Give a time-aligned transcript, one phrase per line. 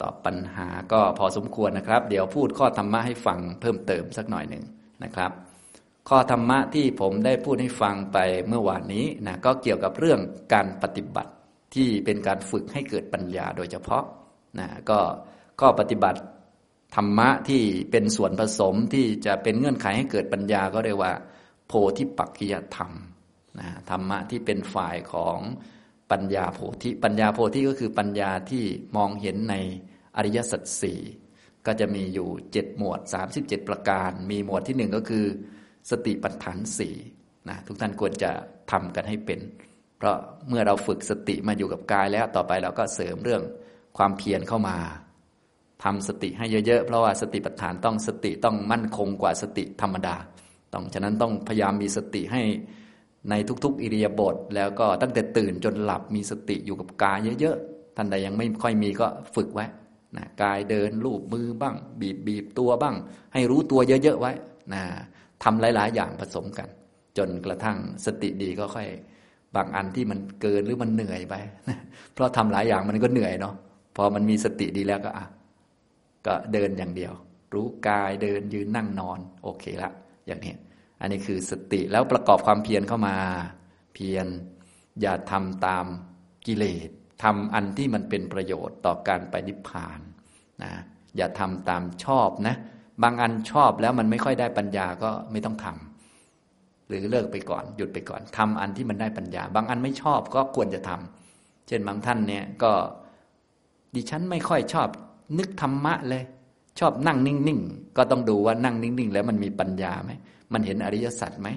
[0.00, 4.64] ตอบปัญหาก็พอสมควรนะครับ เดี๋ยวพูดข้อธรรมะให้ฟังเพิ่มเติมสักหน่อยหนึ่ง
[5.04, 5.30] นะครับ
[6.08, 10.20] ข้อธรรมะที่ผมได้พูดให้ฟังไปเมื่อวานนี้นะก็เกี่ยวกับเรื่อง
[10.54, 11.32] การปฏิบัติ
[11.74, 14.04] ที่เป็นการฝึกให้เกิดปัญญาโดยเฉพาะ
[14.58, 14.98] นะก็
[15.60, 16.20] ข้อปฏิบัติ
[16.96, 21.12] ธรรมะที่เป็นส่วนผสมที่จะเป็นเงื่อนไขให้เกิดปัญญาก็เรียกว่า
[21.66, 22.92] โพธิปักขิยธรรม
[23.58, 25.38] นะธรรมะที่เป็นฝ่ายของ
[26.12, 28.64] ปัญญาโพธิปัญญาโพธิก็คือปัญญาที่
[28.96, 29.54] มองเห็นใน
[30.16, 31.00] อริยสัจสี่
[31.66, 33.00] ก็จะมีอยู่เจ็ดหมวด
[33.34, 35.24] 37ประการ มีหมวดที่หนึ่งก็คือ
[35.90, 36.94] สติปัฏฐานสี่
[37.48, 38.30] นะทุกท่านควรจะ
[38.70, 39.40] ทำกันให้เป็น
[39.98, 40.16] เพราะ
[40.48, 43.42] เมื่อเราฝึกสติมาอยู่กับกายแล้วต่อไปเราก็เสริมเรื่อง
[43.98, 44.76] ความเพียรเข้ามา
[45.84, 50.16] ทำสติให้เยอะๆ เพราะว่าสติปัฏฐานต้องสติต้องมั่นคงกว่าสติธรรมดา
[50.72, 52.42] ต้องฉะนั้นต้องพยายามมีสติให้
[53.30, 59.66] ในทุกๆ อิริยาบถแล้วก็ตั้งแต่ตื่นจนหลับมีสติอยู่กับกายเยอะๆท่านใดยังไม่ค่อยมีก็ฝึกไว้
[60.16, 62.94] นะกายเดินลูบมือบ้าง บีบบีบตัวบ้าง
[63.34, 64.32] ให้รู้ตัวเยอะๆไว้
[64.74, 64.82] นะ
[65.42, 66.68] ทำหลายๆ อย่างผสมกัน
[67.18, 68.88] จนกระทั่งสติดีก็ค่อย
[69.56, 71.34] บางอันที่มันเกินหรือมันเหนื่อยไป
[72.14, 73.54] เพราะทำหลายอย่างมันก็เหนื่อยเนาะ
[73.96, 75.26] พอมันมีสติดีแล้วก็อะ
[76.26, 77.12] ก็เดินอย่างเดียว
[77.54, 79.90] รู้กายเดินยืนนั่งนอน โอเคละ
[80.26, 80.54] อย่างนี้
[81.00, 83.16] อันนี้คือสติแล้วประกอบความเพียรเข้ามา
[83.94, 84.26] เพียร
[85.00, 85.84] อย่าทำตาม
[86.46, 86.88] กิเลส
[87.22, 90.00] ทำอันที่มันเป็นประโยชน์ต่อการไปนิพพาน
[90.62, 90.72] นะ
[91.16, 92.56] อย่าทำตามชอบนะ
[93.02, 102.72] บางอันชอบแล้วมันไม่ค่อยได้ปัญญาก็ไม่ต้องทำหรือเลิกไปก่อนหยุดไปก่อนทำอันที่มันได้ปัญญา บางอันไม่ชอบก็ควรจะทำเช่นบางท่านเนี่ยก็
[103.94, 104.88] ดิฉันไม่ค่อยชอบ
[105.38, 106.24] นึกธรรมะเลย
[106.80, 110.12] ชอบนั่งนิ่งๆ ก็ต้องดูว่านั่งนิ่ง ๆ แล้วมันมีปัญญาไหม
[110.52, 111.48] มันเห็นอริยสัจไหม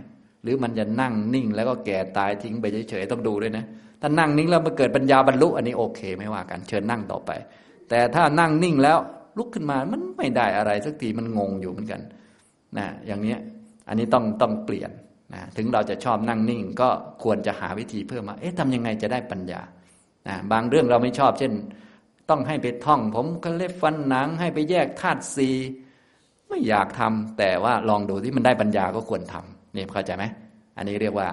[0.43, 3.65] หรือมันจะนั่งนิ่งแล้วก็แก่ตายทิ้งไปเฉยๆต้องดูด้วยนะ
[4.01, 7.31] ถ้านั่งนิ่งแล้วมาเกิดปัญญาบรรลุ อันนี้โอเคไม่ว่ากัน เชิญนั่งต่อไป
[7.89, 8.97] แต่ถ้านั่งนิ่งแล้ว
[9.37, 12.01] ลุกขึ้นมามันไม่ได้อะไรสักทีมันงงอยู่เหมือนกัน
[12.77, 13.35] นะอย่างนี้
[13.87, 14.91] อันนี้ต้องต้องเปลี่ยน
[15.33, 16.89] นะถึงเราจะชอบนั่งนิ่ง ก็
[17.23, 19.61] ควรจะหาวิธีเพิ่มมาเอ๊ะทำยังไงจะได้ปัญญา
[20.27, 21.53] นะบางเรื่องเราไม่ชอบ เช่น
[22.29, 25.49] ต้องให้ไปท่อง ผมก็เล็บฟันหนัง ให้ไปแยกธาตุสี
[26.51, 30.25] ไม่อยากทำแต่ว่าลองดูที่มันได้ปัญญาก็ควรทำนี่เข้าใจไหม
[30.77, 31.29] อันนี้เรียกว่า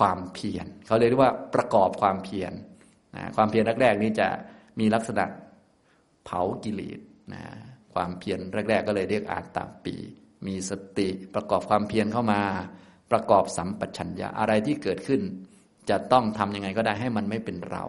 [0.00, 2.52] ความเพียรเขาเรียกว่าประกอบความเพียร
[3.16, 4.28] นะความเพียรแรกๆนี้จะ
[4.80, 5.24] มีลักษณะ
[6.24, 7.00] เผากิเลส
[7.34, 7.42] นะ
[7.94, 9.96] ความเพียรแรก ๆ ก็เลยเรียกอาตาปี
[10.46, 12.40] มีสติประกอบความเพียรเข้ามา
[13.12, 15.20] ประกอบสัมปชัญญะอะไรที่เกิดขึ้น
[15.90, 17.84] จะต้องทำยังไงก็ได้ให้มันไม่เป็นเรา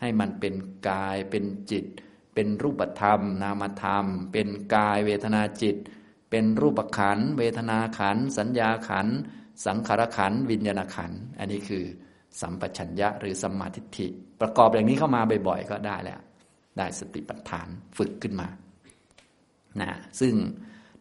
[0.00, 0.54] ให้มันเป็น
[0.88, 1.84] กายเป็นจิต
[2.34, 5.76] เป็นรูปธรรม นามธรรม เป็นกายเวทนาจิต
[6.30, 9.06] เป็นรูปขัน เวทนาขัน สัญญาขัน
[9.66, 11.84] สังขารขัน วิญญาณขัน อันนี้คือ
[12.40, 14.06] สัมปชัญญะหรือสัมมาทิฏฐิ
[14.40, 16.20] ประกอบอย่างนี้เข้ามาบ่อยๆ ก็ได้แล้ว
[16.78, 17.68] ได้สติปัฏฐาน
[17.98, 18.48] ฝึกขึ้นมา
[19.80, 20.34] นะซึ่ง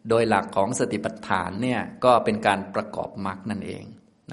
[0.09, 3.83] โดยหลักของสติปัฏฐานเนี่ยก็เป็นการประกอบมรรคนั่นเอง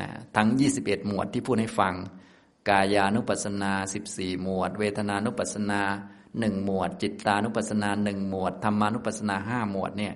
[0.00, 1.94] นะทั้ง 21 หมวดที่พูดให้ฟัง
[2.68, 3.72] กายานุปัสสนา
[4.08, 5.80] 14 หมวด เวทนานุปัสสนา
[6.40, 10.14] หนึ่งหมวด จิตานุปัสสนาหนึ่งหมวดธรรมานุปัสสนาห้าหมวดเนี่ย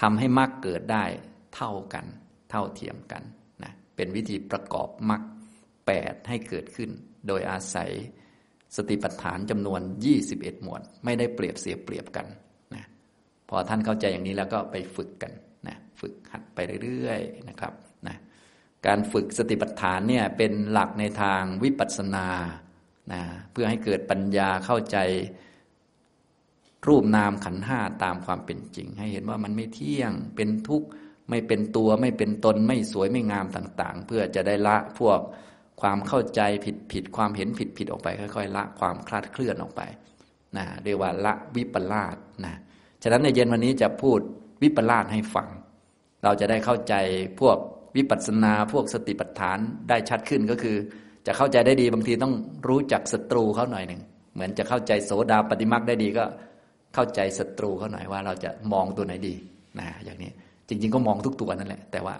[0.00, 1.04] ทำให้มรรคเกิดได้
[1.54, 2.06] เท่ากัน
[2.50, 3.22] เท่าเทียมกัน
[3.62, 5.22] นะเป็นวิธีประกอบมรรค
[5.86, 6.90] แปดให้เกิดขึ้น
[7.26, 7.90] โดยอาศัย
[8.76, 9.80] สติปัฏฐานจำนวน
[10.22, 12.26] 21 หมวด ไม่ได้เปรียบเสียเปรียบกัน
[12.74, 12.84] นะ
[13.48, 15.32] พอท่านเข้าใจอย่างนี้แล้วก็ไปฝึกกัน
[15.68, 17.72] นะฝึกหัดไปเรื่อยๆนะครับ
[18.06, 18.16] นะ
[18.86, 22.28] การฝึกสติปัฏฐานเนี่ยเป็นหลักในทางวิปัสสนา
[23.12, 24.98] นะเพื่อให้เกิดปัญญาเข้าใจ
[26.88, 30.88] รูปนามขันห้าตามความเป็นจริง ให้เห็นว่ามันไม่เที่ยงเป็นทุกข์
[31.30, 35.20] ไม่เป็นตัวไม่เป็นตนไม่สวยไม่งามต่างๆ เพื่อจะได้ละพวก
[35.80, 39.80] ความเข้าใจผิดผิดความเห็นผิดผิดออกไป ค่อยๆ ละความคลาดเคลื่อนออกไป
[40.56, 42.54] นะเรียกว่าละวิปลาสนะ
[43.02, 44.20] ฉะนั้นในเย็นวันนี้จะพูด
[44.62, 45.48] วิปลาสให้ฟัง
[46.24, 46.94] เราจะได้เข้าใจ
[47.40, 47.56] พวก
[47.96, 50.76] วิปัสสนาพวกสติปัฏฐานได้ชัดขึ้นก็คือ
[51.26, 52.34] จะเข้าใจได้ดีบางทีต้อง
[52.68, 54.00] รู้จักศัตรูเขาหน่อยหนึ่ง
[54.34, 56.24] เหมือนจะเข้าใจโสดาปฏิมักได้ดีก็
[56.94, 59.34] เข้าใจศัตรูเขาหน่อยว่าเราจะมองตัวไหนดี
[59.78, 60.30] นะอย่างนี้
[60.68, 62.16] จริง ๆ ก็มองทุกตัวนั่นแหละ แต่ว่า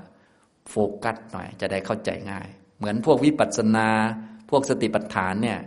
[0.71, 2.49] โฟกัสหน่อยจะได้เข้าใจง่าย
[2.79, 3.89] เหมือนพวกวิปัสสนา
[4.51, 5.59] พวกสติปัฏฐานเนี่ย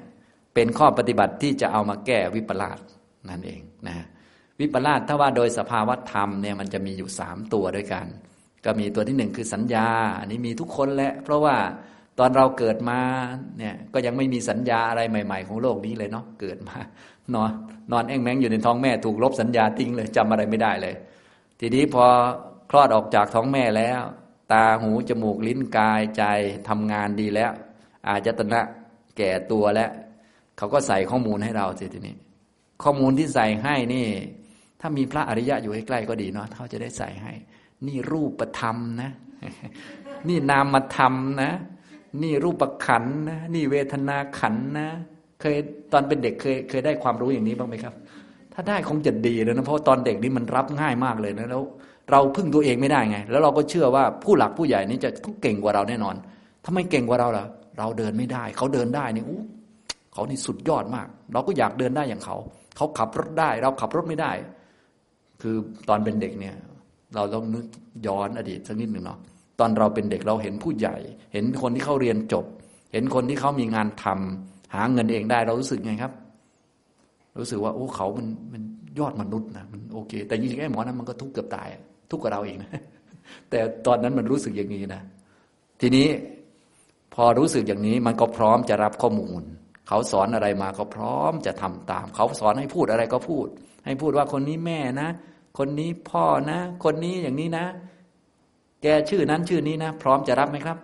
[0.53, 2.79] เป็นข้อปฏิบัติที่จะเอามาแก้วิปลาส
[3.29, 3.95] นั่นเองนะ
[4.59, 8.05] วิปลาสถ้าว่าโดยสภาวธรรมเนี่ยมันจะมีอยู่สามตัวด้วยกัน
[8.65, 9.87] ก็มีตัวที่หนึ่งคือสัญญา
[10.19, 11.55] อันนี้มีทุกคนแหละเพราะว่า
[12.19, 12.99] ตอนเราเกิดมา
[13.57, 16.77] เนี่ยก็ยังไม่มีสัญญาอะไรใหม่ ๆ ของโลกนี้เลยเนาะเกิดมา
[17.33, 17.51] นอน
[17.91, 20.95] นอนแอ่งแมงอยู่ในท้องแม่ถูกลบสัญญาทิ้งเลยจำอะไรไม่ได้เลย
[21.59, 22.05] ทีนี้พอ
[22.69, 24.01] คลอดออกจากท้องแม่แล้ว
[24.51, 26.23] ตาหูจมูกลิ้นกายใจ
[26.69, 27.51] ทำงานดีแล้ว
[28.09, 28.61] อาจจะตนะ
[29.17, 29.91] แก่ตัวแล้ว
[30.57, 32.15] เขาก็ใส่ข้อมูลให้เราสิทีนี้
[32.83, 34.07] ข้อมูลที่ใส่ให้นี่
[34.81, 37.33] ถ้ามีพระอริยะอยู่ใกล้ๆก็ดีเนาะเขาจะได้ใส่ให้
[37.87, 39.11] นี่รูปธรรมนะ
[40.27, 41.13] นี่นามธรรม
[41.43, 41.51] นะ
[42.23, 44.87] นี่รูปขันนะนี่เวทนาขันนะ
[45.41, 45.55] เคย
[45.91, 47.93] ตอนเป็นเด็กเคยเคยได้ความรู้อย่างนี้บ้างไหมครับ
[48.53, 51.63] ถ้าได้คงจะดีเลยนะเพราะตอนเด็กนี่มันรับง่ายมากเลยนะแล้ว
[52.11, 56.15] เราพึ่งตัวเองไม่ได้ไง แล้วเราก็เชื่อว่าผู้หลักผู้ใหญ่นี่จะต้องเก่งกว่าเราแน่นอน
[56.65, 57.45] ทำไมเก่งกว่าเราล่ะ
[57.77, 59.41] เราเดินไม่ได้ เขาเดินได้นี่อู้
[60.13, 62.37] เขานี่สุดยอดมาก เราก็อยากเดินได้อย่างเขา
[62.75, 64.31] เขาขับรถได้ เราขับรถไม่ได้
[65.41, 65.55] คือ
[65.89, 66.55] ตอนเป็นเด็กเนี่ย
[67.15, 67.65] เราต้องนึก
[68.07, 69.19] ย้อนอดีตสักนิดหนึ่งเนาะ
[69.59, 70.97] ตอนเราเป็นเด็กเราเห็นผู้ใหญ่
[71.33, 72.45] เห็นคนที่เขาเรียนจบ
[72.91, 76.11] เห็นคนที่เขามีงานทำหาเงินเองได้เรารู้สึกไงครับ
[77.39, 78.63] รู้สึกว่าโอ้เขามันมัน
[78.99, 81.67] ยอดมนุษย์นะมันโอเค แต่จริงๆไอ้หมอนั้นมันก็ทุกข์เกือบตาย
[82.11, 82.71] ทุกข์กับเราเองนะ
[83.49, 85.01] แต่ตอนนั้นมันรู้สึกอย่างนี้นะ
[85.81, 86.07] ทีนี้
[87.13, 89.41] พอรู้สึกอย่างนี้มันก็พร้อมจะรับข้อมูล
[89.87, 93.47] เขาสอนอะไรมาก็พร้อมจะทำตาม เขาสอนให้พูดอะไรก็พูด
[93.85, 95.09] ให้พูดว่าคนนี้แม่นะ
[95.57, 97.65] คนนี้พ่อนะ คนนี้อย่างนี้นะ
[98.87, 100.77] แกชื่อนั้นชื่อนี้นะ พร้อมจะรับไหมครับ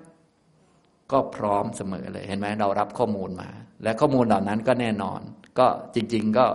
[1.11, 3.49] ก็พร้อมเสมอเลยเห็นไหมเรารับข้อมูลมา
[3.83, 5.21] และข้อมูลเหล่านั้นก็แน่นอน
[5.59, 6.45] ก็จริง ๆ ก็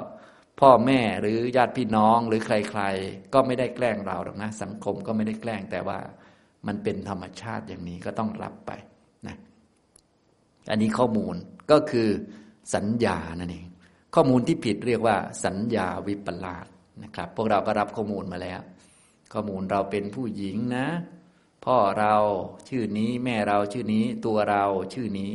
[0.60, 5.98] พ่อแม่หรือญาติพี่น้องหรือใคร ๆ ก็ไม่ได้แกล้งเราหรอกนะ สังคมก็ไม่ได้แกล้งแต่ว่า
[6.66, 8.70] มันเป็นธรรมชาติอย่างนี้ก็ต้องรับไป
[9.26, 9.36] นะ
[10.70, 11.34] อันนี้ข้อมูล
[11.70, 12.08] ก็คือ
[12.74, 13.66] สัญญานั่นเอง
[14.14, 16.66] ข้อมูลที่ผิดเรียกว่า สัญญาวิปลาส
[17.02, 18.60] นะครับ พวกเราก็รับข้อมูลมาแล้ว
[19.32, 20.86] ข้อมูลเราเป็นผู้หญิงนะ
[21.66, 22.14] พ่อเรา
[22.68, 24.64] ชื่อนี้แม่เราชื่อนี้ตัวเรา
[24.94, 25.30] ชื่อนี้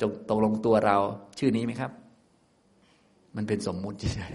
[0.00, 0.96] จงตกลงตัวเรา
[1.38, 1.90] ชื่อนี้ไหมครับ
[3.36, 4.34] มันเป็นสมมุติเฉย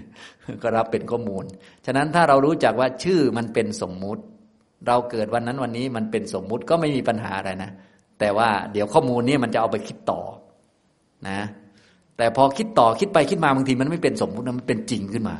[0.00, 1.44] ๆก็รับเป็นข้อมูล
[1.86, 4.22] ฉะนั้นถ้าเรารู้จักว่าชื่อมันเป็นสมมุติ
[4.86, 7.70] เราเกิดวันนั้นวันนี้มันเป็นสมมุติก็ไม่มีปัญหาอะไรนะ
[8.20, 10.20] แต่ว่าเดี๋ยวข้อมูลนี้มันจะเอาไปคิดต่อ
[11.28, 11.40] นะ
[12.16, 15.36] แต่พอคิดต่อคิดไปคิดมาบางทีมันไม่เป็นสมมุติมันเป็นจริงขึ้นมา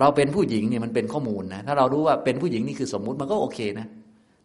[0.00, 3.86] เราเป็นผู้หญิงเนี่ยมันเป็นข้อมูลนะถ้าเรารู้ว่าเป็นผู้หญิงนี่คือสมมุติมันก็โอเคนะ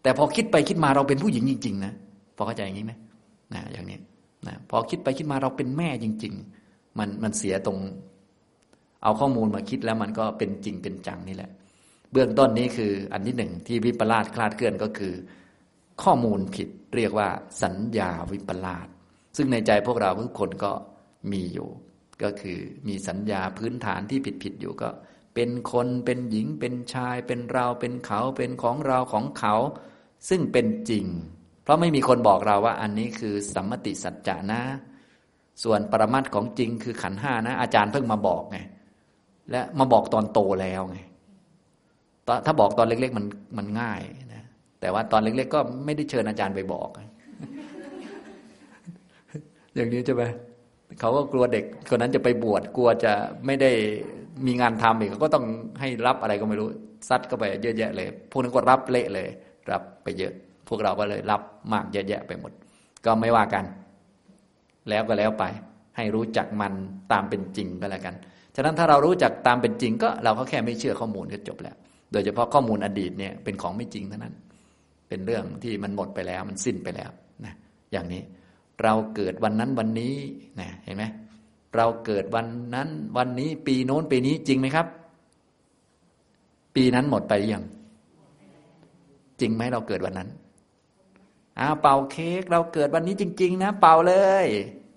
[0.01, 1.93] แต่พอคิดไปคิดมาเราเป็นผู้หญิงจริง ๆ นะ
[2.35, 2.93] พอเข้าใจอย่างนี้ไหม
[3.53, 3.97] นะอย่างนี้
[4.47, 6.33] นะพอคิดไปคิดมาเราเป็นแม่จริง
[6.65, 7.79] ๆ มันมันเสียตรง
[9.03, 11.51] เอาข้อมูลมาคิดแล้วมันก็เป็นจริงเป็นจังนี่แหละ
[12.11, 15.13] เบื้องต้นนี้คืออันที่หนึ่งที่วิปลาสคลาดเคลื่อนก็คือ
[16.03, 17.29] ข้อมูลผิดเรียกว่า
[17.63, 18.87] สัญญาวิปลาส
[19.37, 20.71] ซึ่งในใจพวกเราทุกคนก็
[21.31, 21.69] มีอยู่
[22.23, 24.89] ก็คือมีสัญญาพื้นฐานที่ผิดผิดอยู่ก็
[25.35, 29.55] เป็นคนเป็นหญิงเป็นชาย เป็นเราเป็นเขา เป็นของเราของเขา
[30.29, 31.05] ซึ่งเป็นจริง
[31.63, 34.61] เพราะไม่มีคนบอกเราว่าอันนี้คือสัมมติสัจจะนะ
[35.63, 38.57] ส่วนปรมัตของจริงคือขันห้านะ อาจารย์เพิ่งมาบอกไง
[39.51, 40.97] และมาบอกตอนโตแล้วไง
[42.45, 43.25] ถ้าบอกตอนเล็ก ๆ มัน
[43.57, 44.01] มันง่าย
[44.33, 44.43] นะ
[44.81, 46.89] แต่ว่าตอนเล็ก ๆ ก็ไม่ได้เชิญอาจารย์ไปบอก
[49.75, 50.23] อย่างนี้ใช่ไหม
[50.99, 53.13] เขาก็กลัวเด็กคนนั้นจะไปบวชกลัวจะ
[53.45, 53.71] ไม่ได้
[54.45, 55.45] มีงานทำอีกเขาก็ต้อง
[55.79, 56.69] ให้รับอะไรก็ไม่รู้
[57.09, 59.29] ซัดก็ไปเยอะแยะเลย พวกนั้นก็รับเละเลย
[59.71, 60.33] รับไปเยอะ
[60.67, 61.41] พวกเราก็เลยรับ
[61.73, 62.51] มากเยอะแยะไปหมด
[63.05, 63.65] ก็ไม่ว่ากัน
[64.89, 65.43] แล้วก็แล้วไป
[65.97, 66.73] ให้รู้จักมัน
[67.11, 68.15] ตามเป็นจริงก็แล้วกัน
[68.55, 71.75] ฉะนั้นถ้าเรารู้จักตามเป็นจริง ก็เราก็แค่ไม่เชื่อข้อมูลก็จบแล้ว
[72.11, 74.33] โดยเฉพาะข้อมูลอดีตเนี่ยเป็นของไม่จริงเท่านั้น
[75.07, 77.09] เป็นเรื่องที่มันหมดไปแล้วมันสิ้นไปแล้ว
[77.45, 77.53] นะ
[77.91, 78.21] อย่างนี้
[78.83, 80.15] เราเกิดวันนั้นวันนี้
[80.59, 81.03] นะเห็นไหม
[81.75, 84.87] เราเกิดวันนั้นวันนี้ ปีโน้นปีนี้จริงไหมครับ
[86.75, 87.63] ปีนั้นหมดไปยัง
[89.41, 90.29] จริงไหมเราเกิดวันนั้น
[91.59, 94.45] อ้าเป่าเค้กเราเกิดวันนี้จริง ๆ นะ เป่าเลย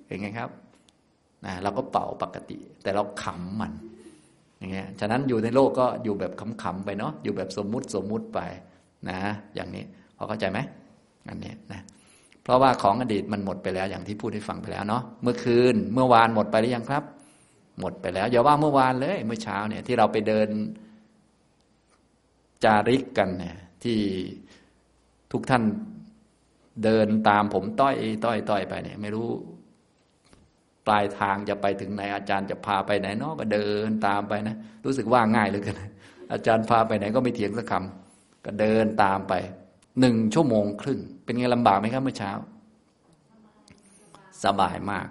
[0.07, 0.51] เห็นไงครับ
[1.45, 3.73] นะเราก็เป่าปกติ แต่เราขำมัน
[4.59, 6.33] อย่างเงี้ยฉะนั้นอยู่ในโลกก็อยู่แบบ
[6.63, 8.41] ขำๆไปเนาะอยู่แบบสมมุติสมมุติไป
[9.09, 9.19] นะ
[9.55, 9.85] อย่างนี้
[10.17, 10.59] พอเข้าใจไหม
[11.29, 11.81] อันนี้นะ
[12.43, 17.05] เพราะว่าของอดีตมันหมดไปแล้วอย่างที่พูดให้ฟังไปแล้วเนาะเมื่อคืนเมื่อวานหมดไปหรือยังครับ
[17.81, 20.49] หมดไปแล้วอย่าว่าเมื่อวานเลย เมื่อเช้าเนี่ยที่เราไปเดิน
[22.65, 24.01] จาริกกันเนี่ย ที่
[25.33, 25.63] ทุกท่าน
[26.85, 29.29] เดินตามผมต้อยต้อยต้อยไปเนี่ย ไม่รู้
[30.87, 35.81] ปลายทางจะไปถึงไหน อาจารย์จะพาไปไหนนาะก็เดินตามไปนะรู้สึกว่าง่ายเลยกัน
[36.33, 39.35] อาจารย์พาไปไหนก็ไม่เถียงสักคำก็เดินตามไป
[40.01, 42.33] หนึ่งชั่วโมงครึ่ง เป็นไงลำบากไหมครับเมื่อเช้า
[44.45, 45.07] สบายมาก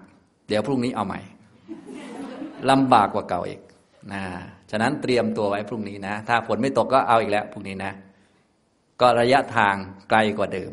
[0.47, 1.19] เดี๋ยวพรุ่งนี้เอาใหม่
[2.69, 3.61] ลำบากกว่าเก่าอีก
[4.13, 4.23] นะ
[4.71, 7.91] ฉะนั้นเตรียมตัวไว้พรุ่งนี้นะ ถ้าฝนไม่ตกก็เอาอีกแล้วพรุ่งนี้นะ
[9.01, 9.75] ก็ระยะทาง
[10.09, 10.71] ไกลกว่าเดิม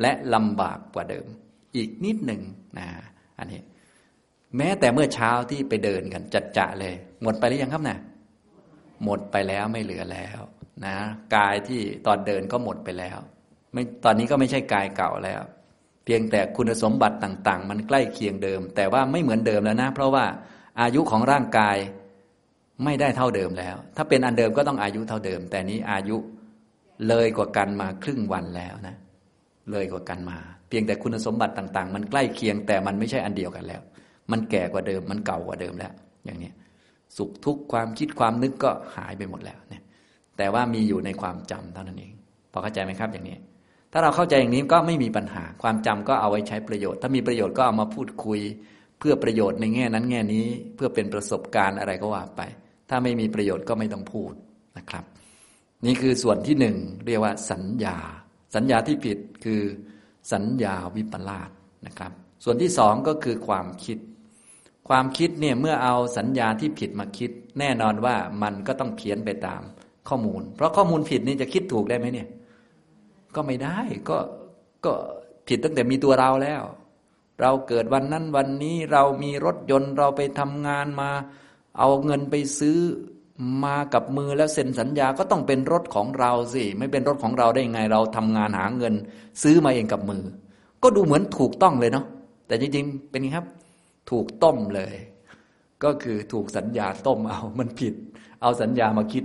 [0.00, 1.26] และลำบากกว่าเดิม
[1.76, 2.42] อีกนิดหนึ่ง
[2.78, 2.88] นะ
[3.38, 3.60] อันนี้
[4.56, 7.98] แม้แต่เมื่อเช้าที่ไปเดินกันจัดจะเลย หมดไปหรือยังครับนะ่ะ
[9.04, 10.40] หมดไปแล้วไม่เหลือแล้ว
[10.86, 10.96] นะ
[11.36, 13.18] กายที่ตอนเดินก็หมดไปแล้ว
[13.72, 15.40] ไม่ตอนนี้ก็ไม่ใช่กายเก่าแล้ว
[16.04, 20.24] เพียงแต่คุณสมบัติต่าง ๆ มันใกล้เคียงเดิม แต่ว่าไม่เหมือนเดิมแล้วนะ เพราะว่า
[20.80, 21.76] อายุของร่างกาย
[22.84, 26.16] ไม่ได้เท่าเดิมแล้ว ถ้าเป็นอันเดิมก็ต้องอายุเท่าเดิม แต่นี้อายุ
[27.08, 28.96] เลยกว่ากันมาครึ่งวันแล้วนะ
[29.70, 33.82] เลยกว่ากันมา เพียงแต่คุณสมบัติต่าง ๆ มันใกล้เคียงแต่มันไม่ใช่อันเดียวกันแล้ว
[34.30, 35.92] มันแก่กว่าเดิม มันเก่ากว่าเดิมแล้ว
[36.24, 36.50] อย่างนี้
[37.16, 39.82] สุขทุกข์ความคิดความนึกก็หายไปหมดแล้วเนี่ย
[40.38, 42.12] แต่ว่ามีอยู่ในความจำเท่านั้นเอง
[42.52, 43.36] พอเข้าใจไหมครับอย่างนี้
[43.92, 48.40] ถ้าเราเข้าใจอย่างนี้ก็ไม่มีปัญหาความจำก็เอาไว้ใช้ประโยชน์ ถ้ามีประโยชน์ก็เอามาพูดคุย
[48.98, 52.42] เพื่อประโยชน์ในแง่นั้นแง่นี้ เพื่อเป็นประสบการณ์อะไรก็ว่าไป
[52.90, 54.32] ถ้าไม่มีประโยชน์ก็ไม่ต้องพูด
[54.78, 55.04] นะครับ
[55.86, 57.96] นี่คือส่วนที่หนึ่งเรียกว่าสัญญา
[58.54, 59.62] สัญญาที่ผิดคือ
[60.32, 61.50] สัญญาวิปลาส
[61.86, 62.12] นะครับ
[62.44, 63.98] ส่วนที่สองก็คือความคิด
[64.88, 69.62] ความคิดเนี่ยเมื่อเอาสัญญาที่ผิดมาคิด แน่นอนว่ามันก็ต้องเพี้ยนไปตาม
[70.08, 72.28] ข้อมูล เพราะข้อมูลผิดนี่จะคิดถูกได้ไหมเนี่ย
[73.34, 74.18] ก็ไม่ได้ก็
[74.84, 74.92] ก็
[75.48, 76.62] ผิดตั้งแต่มีตัวเราแล้ว
[77.40, 81.10] เราเกิดวันนั้นวันนี้เรามีรถยนต์เราไปทำงานมา
[81.78, 82.78] เอาเงินไปซื้อ
[83.64, 88.94] มากับมือแล้วเซ็นสัญญาก็ต้องเป็นรถของเราสิ ไม่เป็นรถของเราได้ยังไง เราทำงานหาเงิน
[89.42, 90.22] ซื้อมาเองกับมือ
[90.82, 92.06] ก็ดูเหมือนถูกต้องเลยเนาะ
[92.46, 93.46] แต่จริงๆเป็นไงครับ
[94.10, 94.94] ถูกต้มเลย
[95.84, 97.94] ก็คือถูกสัญญาต้มเอามันผิด
[98.42, 99.24] เอาสัญญามาคิด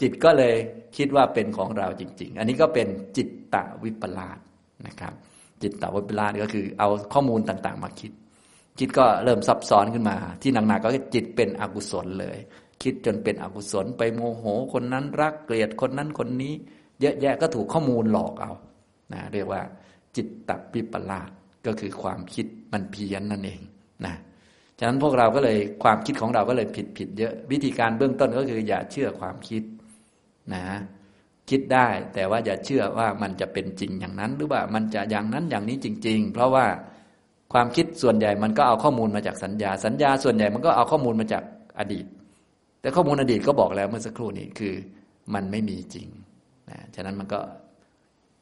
[0.00, 0.54] จิตก็เลย
[0.96, 4.38] คิดว่าเป็นของเราจริง ๆ อันนี้ก็เป็นจิตตวิปลาส
[4.86, 5.12] นะครับ
[5.62, 8.12] จิตตวิปลาสก็คือเอาข้อมูลต่างๆ มาคิด
[8.78, 12.36] จิตก็เริ่มซับซ้อนขึ้นมา ที่หนักๆก็จิตเป็นอกุศลเลย
[12.84, 16.52] คิดจนเป็นอกุศลไปโมโหคนนั้นรักเกลียดคนนั้นคนนี้
[17.00, 18.52] เยอะแยะก็ถูกข้อมูลหลอกเอา
[19.12, 19.62] นะเรียกว่า
[20.16, 21.30] จิตตปิปลาส
[21.66, 23.60] ก็คือความคิดมันเพี้ยนนั่นเอง
[24.04, 24.14] นะ
[24.78, 29.62] ฉะนั้นพวกเราก็เลยความคิดของเราก็เลยผิดผิดเยอะ วิธีการเบื้องต้นก็คือ อย่าเชื่อความคิด
[30.54, 30.64] นะ
[31.50, 36.66] คิดได้แต่ว่าอย่าเชื่อว่ามันจะเป็นจริงอย่างนั้น หรือว่ามันจะอย่างนั้นอย่างนี้จริง ๆ เพราะว่า
[37.52, 41.42] ความคิดส่วนใหญ่มันก็เอาข้อมูลมาจากสัญญา สัญญาส่วนใหญ่มันก็เอาข้อมูลมาจาก
[41.78, 42.06] อดีต
[42.84, 44.74] แต่ข้อมูลอดีตก็บอกแล้วเมื่อสักครู่นี้คือ
[45.34, 46.08] มันไม่มีจริง
[46.70, 47.40] นะฉะนั้นมันก็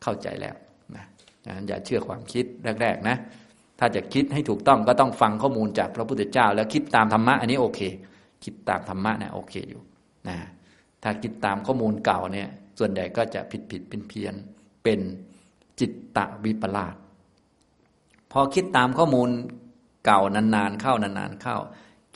[0.03, 0.57] เข้าใจแล้ว
[0.97, 1.05] นะ
[1.45, 2.45] ฉะนั้นอย่าเชื่อความคิด
[2.83, 3.17] แรกๆนะ
[3.79, 7.81] ถ้าจะคิดให้ถูกต้องก็ต้องฟังข้อมูลจากพระพุทธเจ้า แล้วคิดตามธรรมะอันนี้โอเค
[8.45, 9.83] คิดตามธรรมะนี่ยโอเคอยู่
[10.29, 10.37] นะ
[11.03, 14.35] ถ้าคิดตามข้อมูลเก่าเนี่ย ส่วนใหญ่ก็จะผิดผิดเป็นเพี้ยน
[14.85, 15.01] เป็น
[15.81, 16.95] จิตตะวิปลาส
[18.33, 19.29] พอคิดตามข้อมูล
[20.07, 21.57] เก่านานๆเข้านานๆเข้า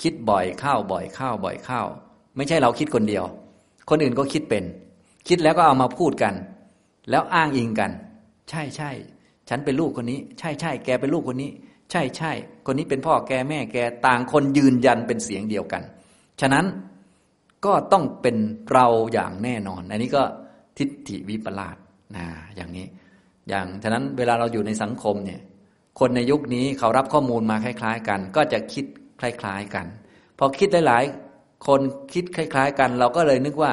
[0.03, 1.83] คิดบ่อยเข้าบ่อยเข้าบ่อยเข้า
[2.37, 3.25] ไม่ใช่เราคิดคนเดียว
[3.91, 4.65] คนอื่นก็คิดเป็น
[5.29, 6.35] คิดแล้วก็เอามาพูดกัน
[7.11, 7.91] แล้วอ้างอิงกัน
[8.51, 8.91] ใช่ใช่
[9.49, 11.51] ฉันเป็นลูกคนนี้ ใช่ใช่แกเป็นลูกคนนี้
[11.91, 12.33] ใช่ใช่
[12.67, 13.77] คนนี้เป็นพ่อแกแม่แก
[14.07, 15.83] ต่างคนยืนยันเป็นเสียงเดียวกัน
[16.41, 16.65] ฉะนั้น
[17.65, 18.37] ก็ต้องเป็น
[18.73, 20.23] เราอย่างแน่นอน อันนี้ก็
[20.79, 21.77] ทิฏฐิวิปลาส
[22.17, 22.27] นะ
[22.57, 22.87] อย่างนี้
[23.49, 25.41] อย่างฉะนั้นเวลาเราอยู่ในสังคมเนี่ย
[26.01, 28.85] คนในยุคนี้เขารับข้อมูลมาคล้าย ๆ กัน ก็จะคิด
[29.21, 29.87] คล้าย ๆ กัน
[30.39, 31.05] พอคิดหลาย
[31.67, 31.81] คน
[32.13, 33.73] คิดคล้ายๆ กัน เราก็เลยนึกว่า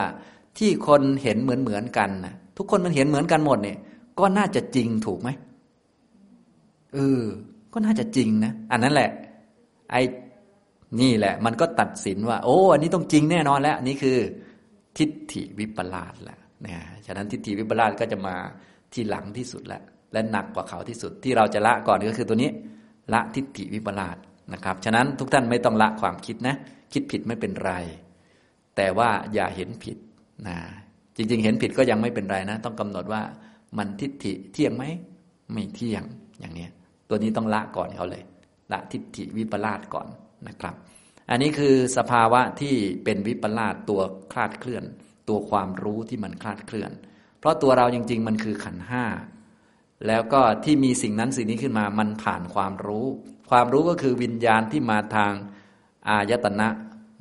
[0.58, 3.78] ที่คนเห็นเหมือนเหมือนกันนะทุกคนมันเห็นเหมือนกันหมดเนี่ย
[4.20, 5.30] ก็น่าจะจริงถูกไหม
[6.94, 7.24] เออ
[7.74, 9.10] ก็น่าจะจริงนะอันนั้นแหละ
[9.92, 10.02] ไอ้
[11.02, 14.18] นี่แหละ มันก็ตัดสินว่า โอ้ อันนี้ต้องจริงแน่นอนแล้วนี่คือ
[14.98, 18.36] ทิฏฐิวิปลาสแหละนะฉะนั้นทิฏฐิวิปลาสก็จะมา
[18.94, 22.50] ที่หลังที่สุดแล้วและหนักกว่าเขาที่สุดที่เราจะละก่อนก็คือตัวนี้
[23.14, 24.18] ละทิฏฐิวิปลาส
[24.54, 26.56] นะครับ ฉะนั้นทุกท่านไม่ต้องละความคิดนะ
[26.94, 27.74] คิดผิดไม่เป็นไร
[28.76, 29.98] แต่ว่าอย่าเห็นผิด
[30.48, 30.58] นะ
[31.16, 33.22] จริง ๆ เห็นผิดก็ยังไม่เป็นไรนะ ต้องกำหนดว่า
[33.78, 34.84] มันทิฏฐิเที่ยงไหม
[35.54, 36.04] ไม่เที่ยง
[36.40, 36.68] อย่างนี้
[37.10, 38.24] ตัวนี้ต้องละก่อนเขาเลย
[38.72, 40.08] ละทิฏฐิวิปลาสก่อน
[40.48, 40.76] นะครับ
[41.30, 44.84] อันนี้คือสภาวะที่เป็นวิปลาสตัวคลาดเคลื่อน
[45.30, 46.92] ตัวความรู้ที่มันคลาดเคลื่อน
[47.40, 49.06] เพราะตัวเราจริง ๆ มันคือขันห้า
[50.08, 53.08] แล้วก็ที่มีสิ่งนั้นสิ่งนี้ขึ้นมามันผ่านความรู้
[53.50, 55.34] ความรู้ก็คือวิญญาณที่มาทาง
[56.08, 56.68] อายตนะ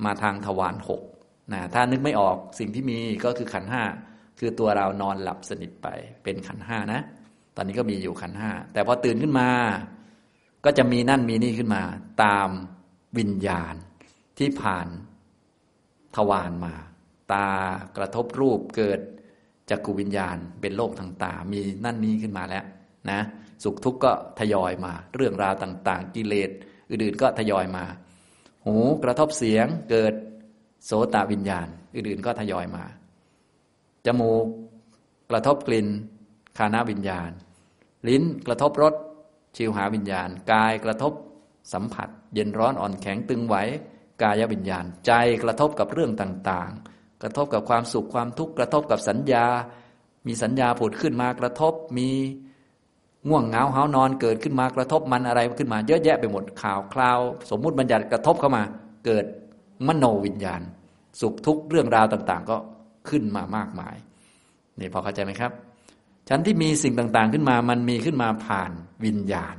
[0.05, 1.03] มาทางทวารหก
[1.53, 3.83] นะถ้านึกไม่ออกสิ่งที่มีก็คือขันห้า
[4.39, 5.89] คือตัวเรานอนหลับสนิทไป
[6.23, 7.01] เป็นขันห้านะ
[7.57, 9.49] ตอนนี้ก็มีอยู่ขันห้าแต่พอตื่นขึ้นมา
[10.65, 11.83] ก็จะมีนั่นมีนี่ขึ้นมา
[12.25, 12.49] ตาม
[13.19, 13.75] วิญญาณ
[14.39, 14.87] ที่ผ่าน
[16.17, 16.75] ทวารมา
[17.33, 17.49] ตา
[17.97, 19.01] กระทบรูปเกิด
[19.71, 22.65] จักกุวิญญาณเป็นโลกทางตา มีนั่นนี้ขึ้นมาแล้ว
[23.11, 23.21] นะ
[23.63, 26.51] สุขทุกข์ก็ทยอยมา เรื่องราวต่าง ๆ กิเลส
[26.91, 27.85] อื่นๆก็ทยอยมา
[28.65, 30.15] หูกระทบเสียงเกิด
[30.85, 32.85] โสตวิญญาณ อื่นๆก็ทยอยมา
[34.07, 34.47] จมูก
[35.31, 35.89] กระทบกลิ่น
[36.59, 37.31] คานาวิญญาณ
[38.09, 38.95] ลิ้นกระทบรส
[39.57, 41.13] ชิวหาวิญญาณ กายกระทบ
[41.73, 43.57] สัมผัส เย็นร้อนอ่อนแข็งตึงไหว
[44.23, 49.47] กายวิญญาณ ใจกระทบกับเรื่องต่างๆ กระทบกับความสุขความทุกข์กระทบกับสัญญา
[50.27, 52.11] มีสัญญาผุดขึ้นมากระทบมี
[53.29, 57.19] ง่วงเหงาเหานอนเกิดขึ้นมากระทบมันอะไรขึ้นมา เยอะแยะไปหมดข่าวคราว
[57.51, 58.63] สมมุติบัญญัติกระทบเข้ามา
[59.05, 59.25] เกิด
[59.87, 60.63] มโนวิญญาณ
[61.21, 62.57] สุขทุกข์เรื่องราวต่าง ๆ ก็
[63.09, 63.97] ขึ้นมามากมาย
[64.81, 65.53] นี่พอเข้าใจไหมครับ
[66.29, 68.71] ชั้นที่มีสิ่งต่างๆ ขึ้นมา มันมีขึ้นมาผ่าน
[69.05, 69.57] วิญญาณ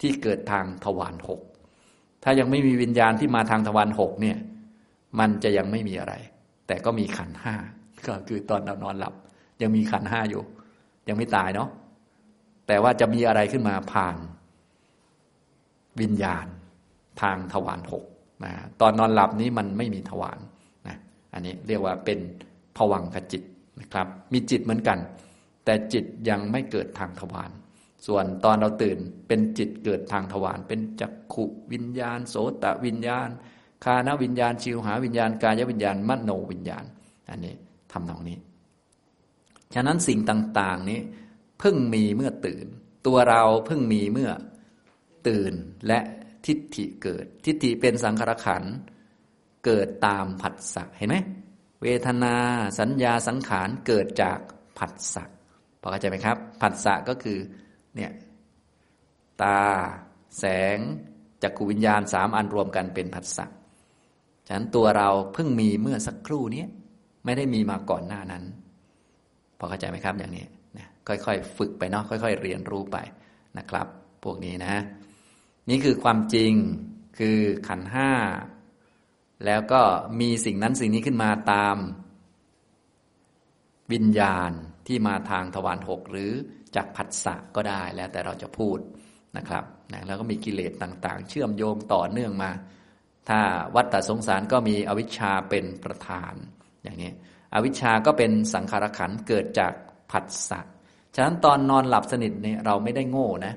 [0.00, 1.40] ที่เกิดทางทวารหก
[2.24, 4.38] ถ้ายังไม่มีวิญญาณที่มาทางทวารหกเนี่ย
[5.18, 6.14] มันจะยังไม่มีอะไร
[6.66, 7.54] แต่ก็มีขันห้า
[8.06, 9.14] ก็คือตอนเรานอนหลับ
[9.62, 10.42] ยังมีขันห้าอยู่
[11.08, 11.68] ยังไม่ตายเนาะ
[12.66, 14.16] แต่ว่าจะมีอะไรขึ้นมาผ่าน
[16.00, 16.46] วิญญาณ
[17.22, 18.04] ทางทวารหก
[18.44, 20.38] นะตอนนอนหลับนี้มันไม่มีทวาร
[20.88, 20.96] นะ
[21.34, 22.18] อันนี้เรียกว่าเป็น
[22.76, 23.42] ผวังขจิต
[23.80, 24.98] นะครับ มีจิตเหมือนกัน
[25.64, 27.50] แต่จิตยังไม่เกิดทางทวาร
[28.06, 33.28] ส่วนตอนเราตื่นเป็นจิตเกิดทางทวารเป็นจักขุวิญญาณ โสตวิญญาณ
[33.84, 36.84] คานวิญญาณ ชิวหาวิญญาณ กายวิญญาณมโนวิญญาณ
[37.30, 37.54] อันนี้
[37.92, 38.38] ทำตรงนี้
[39.74, 41.00] ฉะนั้นสิ่งต่าง ๆ นี้
[41.64, 42.66] เพิ่งมีเมื่อตื่น
[43.06, 44.30] ตัวเราเพิ่งมีเมื่อ
[45.28, 45.54] ตื่น
[45.86, 46.00] และ
[46.46, 48.62] ทิฏฐิเกิด ทิฏฐิเป็นสังขารขัน
[49.64, 51.16] เกิดตามผัสสะเห็นไหม
[51.82, 52.34] เวทนา
[52.78, 54.38] สัญญาสังขารเกิดจาก
[54.78, 55.24] ผัสสะ
[55.80, 57.38] พอเข้าใจไหมครับ ผัสสะก็คือ
[57.96, 58.12] เนี่ย
[59.42, 59.60] ตา
[60.38, 60.44] แส
[60.76, 60.78] ง
[61.42, 63.46] จักรวิญญาณสามอันรวมกันเป็นผัสสะ
[64.46, 66.64] ฉะนั้นตัวเราเพิ่งมีเมื่อสักครู่นี้
[67.24, 68.44] ไม่ได้มีมาก่อนหน้านั้น
[69.58, 70.46] พอเข้าใจไหมครับอย่างนี้
[71.08, 72.96] ค่อยๆ ฝึกไปเนาะค่อย ๆ เรียนรู้ไป
[73.58, 73.86] นะครับ
[74.24, 74.74] พวกนี้นะ
[75.68, 76.52] นี่คือความจริง
[77.18, 78.10] คือขันห้า
[79.46, 79.82] แล้วก็
[80.20, 81.76] มีสิ่งนั้นสิ่งนี้ขึ้นมาตาม
[83.92, 84.50] วิญญาณ
[84.86, 86.32] ที่มาทางทวารหกหรือ
[86.76, 88.78] จากผัสสะก็ได้แล้วแต่เราจะพูด
[89.36, 92.50] นะครับนะแล้วก็มีกิเลสต่าง ๆ เชื่อมโยงต่อเนื่องมา
[93.28, 93.40] ถ้า
[93.74, 96.34] วัฏฏสงสารก็มีอวิชชาเป็นประธาน
[96.82, 97.12] อย่างนี้
[97.54, 99.72] อวิชชาก็เป็นสังขารขันเกิดจาก
[100.10, 100.60] ผัสสะ
[101.14, 103.54] ฉะนั้นตอนนอนหลับสนิทเนี่ยเราไม่ได้โง่นะ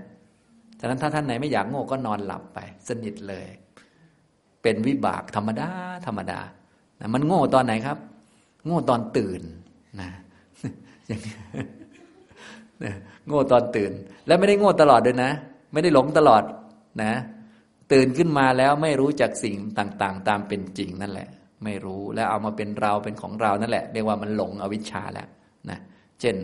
[0.80, 3.48] ฉะนั้นถ้าท่านไหนไม่อยากโง่ก็นอนหลับไป สนิทเลย
[4.62, 5.70] เป็นวิบากธรรมดา
[6.06, 6.40] ธรรมดา
[7.00, 7.98] นะมันโง่ตอนไหนครับ
[8.66, 9.42] โง่ตอนตื่น
[10.02, 10.10] นะ
[11.08, 11.36] อย่างนี้
[13.28, 13.92] โง่ตอนตื่น
[14.28, 15.32] แล้วไม่ได้โง่ตลอดด้วยนะ
[15.74, 16.44] ไม่ได้หลงตลอด
[17.04, 17.14] นะ
[17.92, 21.30] ตื่นขึ้นมาแล้วไม่รู้จักสิ่งต่างๆ ตามเป็นจริงนั่นแหละ
[21.64, 25.28] ไม่รู้แล้วเอามาเป็นเราเป็นของเรานั่นแหละเรียกว่ามันหลงอวิชชาแล้ว
[25.70, 25.80] นะ
[26.22, 26.36] เช่น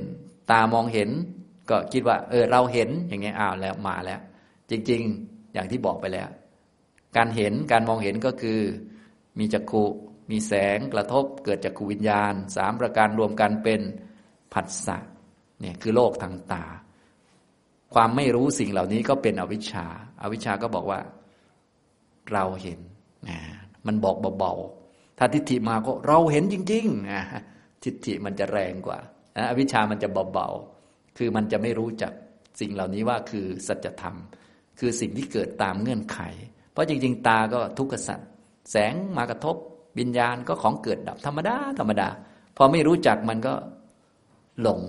[0.52, 1.10] ตามองเห็น
[1.70, 4.20] ก็คิดว่า เออ เราเห็นอย่างเงี้ยอ้าวแล้วมาแล้ว
[4.70, 6.30] จริง ๆ อย่างที่บอกไปแล้ว
[7.18, 8.60] การเห็นการมองเห็นก็คือ
[9.40, 9.84] มีจักขุ
[10.32, 13.82] มีแสงกระทบเกิดจากขูวิญญาณสามประการรวมกันเป็น
[14.54, 14.98] ผัสสะ
[15.60, 16.66] เนี่ยคือโลกทางตา
[17.94, 19.86] ความไม่รู้สิ่งเหล่านี้ก็เป็นอวิชชา
[20.22, 21.00] อาวิชชาก็บอกว่า
[22.32, 22.80] เราเห็น
[23.30, 23.40] นะ
[23.88, 27.24] มันบอกเบาๆถ้าทิฏฐิมาก็เราเห็นจริงๆนะ
[27.84, 29.00] ทิฏฐิมันจะแรงกว่า
[29.50, 32.14] อวิชชามันจะเบาๆ คือมันจะไม่รู้จัก
[32.60, 34.16] สิ่งเหล่านี้ว่าคือสัจธรรม
[34.80, 36.20] คือสิ่งที่เกิดตามเงื่อนไข
[36.72, 38.30] เพราะจริง ๆ ตาก็ทุกขสัตว์
[38.72, 39.56] แสงมากระทบ
[40.00, 42.08] วิญญาณก็ของเกิดดับธรรมดาธรรมดา
[42.58, 43.54] พอไม่รู้จักมันก็
[44.62, 44.82] หลง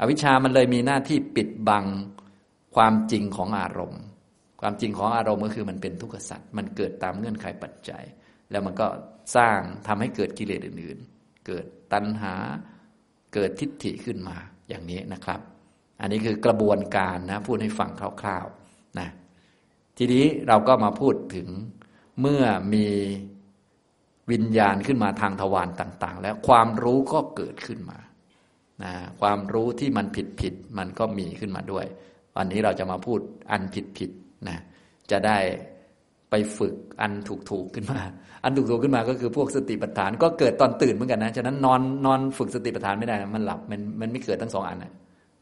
[0.00, 1.86] อวิชามันเลยมีหน้าที่ปิดบัง
[2.76, 4.02] ความจริงของอารมณ์
[4.60, 8.04] ความจริงของอารมณ์ก็คือมันเป็นทุกขสัตว์มันเกิดตามเงื่อนไขปัจจัย
[8.50, 8.86] แล้วมันก็
[9.36, 12.34] สร้างทำให้เกิดกิเลสอื่นๆ เกิดตัณหา
[13.34, 14.36] เกิดทิฏฐิขึ้นมา
[14.68, 15.40] อย่างนี้นะครับ
[16.00, 17.90] อันนี้คือกระบวนการนะพูดให้ฟัง
[18.22, 19.08] คร่าวๆนะ
[19.98, 21.48] ทีนี้เราก็มาพูดถึง
[22.20, 22.42] เมื่อ
[22.74, 22.86] มี
[24.30, 27.98] วิญญาณขึ้นมาทางทวารต่าง ๆ แล้วความรู้ก็เกิดขึ้นมา
[28.84, 31.86] นะความรู้ที่มันผิดผิดมันก็มีขึ้นมาด้วย
[32.36, 34.10] วันนี้เราจะมาพูดอันผิดผิด
[34.48, 34.58] นะ
[35.10, 35.38] จะได้
[36.30, 38.00] ไปฝึกอันถูกถูกขึ้นมา
[38.44, 44.92] อันถูกถูกขึ้นมาก็คือพวกสติปัฏฐาน ก็เกิดตอนตื่นเหมือนกันนะ ฉะนั้นนอนนอนฝึกสติปัฏฐานไม่ได้นะมันหลับมันมันไม่เกิดทั้งสองอันนะ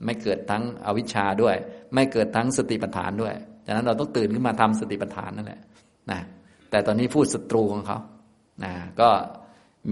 [0.05, 1.57] ไม่เกิดทั้งอวิชชาด้วย
[1.94, 3.35] ไม่เกิดทั้งสติปัฏฐานด้วย
[3.66, 5.61] ฉะนั้นเราต้องตื่นขึ้นมาทำสติปัฏฐานนั่นแหละ
[6.11, 6.20] นะ
[6.70, 7.99] แต่ตอนนี้พูดศัตรูของเขา
[8.64, 9.11] นะก็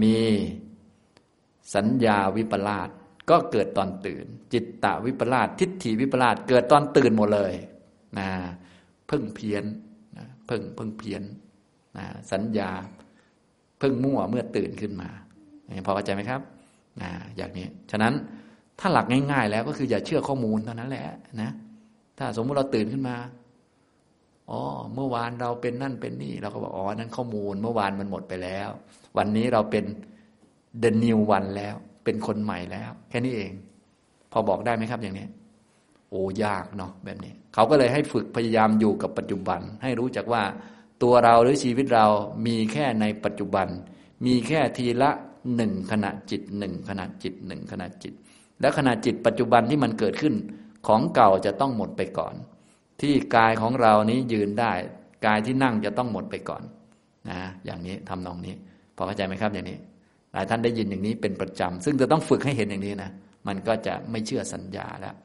[0.01, 0.15] มี
[1.75, 2.89] สัญญาวิปลาส
[3.29, 7.53] ก็เกิดตอนตื่น จิตตวิปลาสทิฏฐิวิปลาสเกิดตอนตื่นหมดเลย
[8.17, 8.27] นะ
[9.07, 9.63] เพิ่งเพี้ยน
[10.47, 11.23] เพิ่งเพิ่งเพี้ยน
[11.97, 12.71] นะสัญญา
[13.79, 15.09] เพิ่งมั่วเมื่อตื่นขึ้นมา
[15.85, 16.41] พอเข้าใจไหมครับ
[17.01, 18.13] นะอย่างนี้ ฉะนั้น
[18.79, 21.07] ถ้าหลักง่ายๆ แล้วก็คืออย่าเชื่อข้อมูลเท่านั้นแหละ
[21.41, 21.51] นะ
[22.17, 23.15] ถ้าสมมติเราตื่นขึ้นมา
[24.51, 24.61] อ๋อ
[24.95, 28.69] เมื่อวานเราเป็นนั่นเป็นนี่ เราก็บอกอ๋อนั้นข้อมูล เมื่อวานมันหมดไปแล้ว
[29.17, 29.85] วันนี้เราเป็น
[30.83, 33.51] the new one แล้ว เป็นคนใหม่แล้ว แค่นี้เอง
[34.31, 35.27] พอบอกได้ไหมครับอย่างนี้
[36.09, 40.43] โอ้ยากเนาะแบบนี้เขาก็เลยให้ฝึกพยายามอยู่กับปัจจุบัน ให้รู้จักว่า
[41.03, 42.05] ตัวเราหรือชีวิตเรา
[42.47, 43.67] มีแค่ในปัจจุบัน
[44.25, 45.11] มีแค่ทีละ
[45.55, 48.13] หนึ่งขณะจิตหนึ่งขณะจิตหนึ่งขณะจิต
[48.61, 50.33] และขณะจิตปัจจุบันที่มันเกิดขึ้น
[50.87, 52.35] ของเก่าจะต้องหมดไปก่อน
[53.01, 54.73] ที่กายของเรานี้ยืนได้
[55.25, 56.63] กายที่นั่งจะต้องหมดไปก่อน
[57.29, 58.53] นะอย่างนี้ทำนองนี้
[58.95, 59.77] พอเข้าใจไหมครับอย่างนี้
[60.33, 63.11] หลายท่านได้ยินอย่างนี้เป็นประจำซึ่งจะต้องฝึกให้เห็นอย่างนี้นะ
[63.47, 65.15] มันก็จะไม่เชื่อสัญญาแล้ว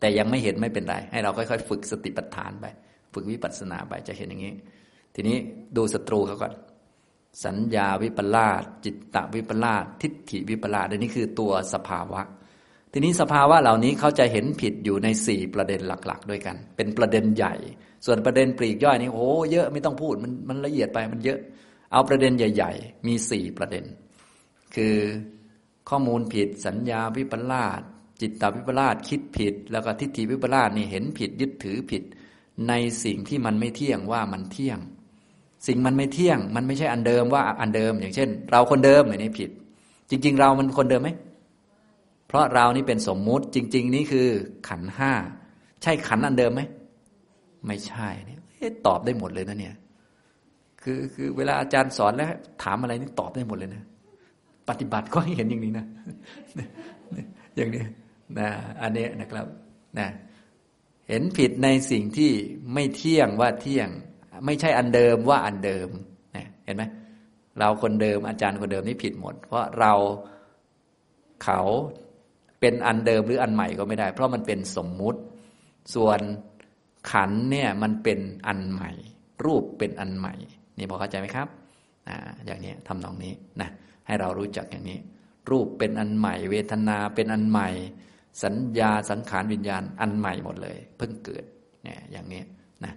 [0.00, 2.66] แต่ยังไม่เห็นไม่เป็นไร ให้เราค่อยๆ ฝึกสติปัฏฐานไป
[3.14, 4.54] ฝึกวิปัสสนาไปจะเห็นอย่างนี้
[5.14, 5.36] ทีนี้
[5.76, 6.52] ดูศัตรูเขาก่อน
[7.44, 12.20] สัญญาวิปลาสจิตตวิปลาสทิฏฐิวิปลาสอันนี้คือตัวสภาวะ
[12.92, 17.54] ทีนี้สภาวะเหล่านี้เขาจะเห็นผิดอยู่ในสี่ประเด็นหลัก ๆ ด้วยกัน เป็นประเด็นใหญ่
[18.06, 21.38] ส่วนประเด็นปลีกย่อยนี่โอ้เยอะไม่ต้องพูดมันมันละเอียดไปมันเยอะ
[21.92, 23.84] เอาประเด็นใหญ่ ๆ มีสี่ประเด็น
[24.74, 24.96] คือ
[25.88, 27.82] ข้อมูลผิดสัญญาวิปลาส
[28.20, 32.02] จิตตวิปลาสคิดผิด แล้วก็ทิฏฐิวิปลาสนี่เห็นผิดยึดถือผิด
[32.68, 32.72] ใน
[33.04, 34.78] สิ่งที่มันไม่เที่ยงว่ามันเที่ยง
[35.66, 39.50] สิ่งมันไม่เที่ยง มันไม่ใช่อันเดิมว่าอันเดิม อย่างเช่น เราคนเดิมอันนี้ผิด
[40.10, 41.10] จริง ๆ เรามันคนเดิมไหม
[42.28, 44.28] เพราะเรานี่เป็นสมมุติจริง ๆ นี่คือ
[44.68, 45.12] ขันห้า
[45.82, 46.62] ใช่ขันอันเดิมไหม
[47.66, 48.40] ไม่ใช่เนี่ย
[48.86, 49.74] ตอบได้หมดเลยนะเนี่ย
[50.82, 52.28] คือคือเวลาอาจารย์สอนแล้ว
[52.62, 53.82] ถามอะไรนี่ตอบได้หมดเลยนะ
[54.68, 55.86] ปฏิบัติก็ให้เห็นอย่างนี้นะ
[57.56, 57.82] อย่างนี้
[58.38, 58.48] นะ
[58.82, 59.46] อันนี้นะครับ
[59.98, 60.08] นะ
[61.08, 62.32] เห็นผิดในสิ่งที่
[62.74, 63.88] ไม่เที่ยงว่าเที่ยง
[64.46, 65.88] ไม่ใช่อันเดิมว่าอันเดิม
[66.64, 66.84] เห็นไหม
[67.58, 69.92] เราคนเดิมอาจารย์คนเดิมนี่ผิดหมด เพราะเรา
[71.44, 71.60] เขา
[72.60, 75.20] เป็นอันเดิมหรืออันใหม่ก็ไม่ได้ เพราะมันเป็นสมมุติ
[75.94, 76.20] ส่วน
[77.10, 78.90] ขันเนี่ยมันเป็นอันใหม่
[79.44, 80.34] รูปเป็นอันใหม่
[80.78, 81.48] นี่พอเข้าใจไหมครับ
[82.08, 82.10] อ
[82.46, 83.70] อย่างนี้ทำนองนี้นะ
[84.06, 84.98] ให้เรารู้จักอย่างนี้
[85.50, 87.68] รูปเป็นอันใหม่ เวทนาเป็นอันใหม่
[88.42, 91.44] สัญญาสังขารวิญญาณอันใหม่หมดเลย เพิ่งเกิด
[91.84, 92.42] เนี่ยอย่างนี้
[92.84, 92.94] นะ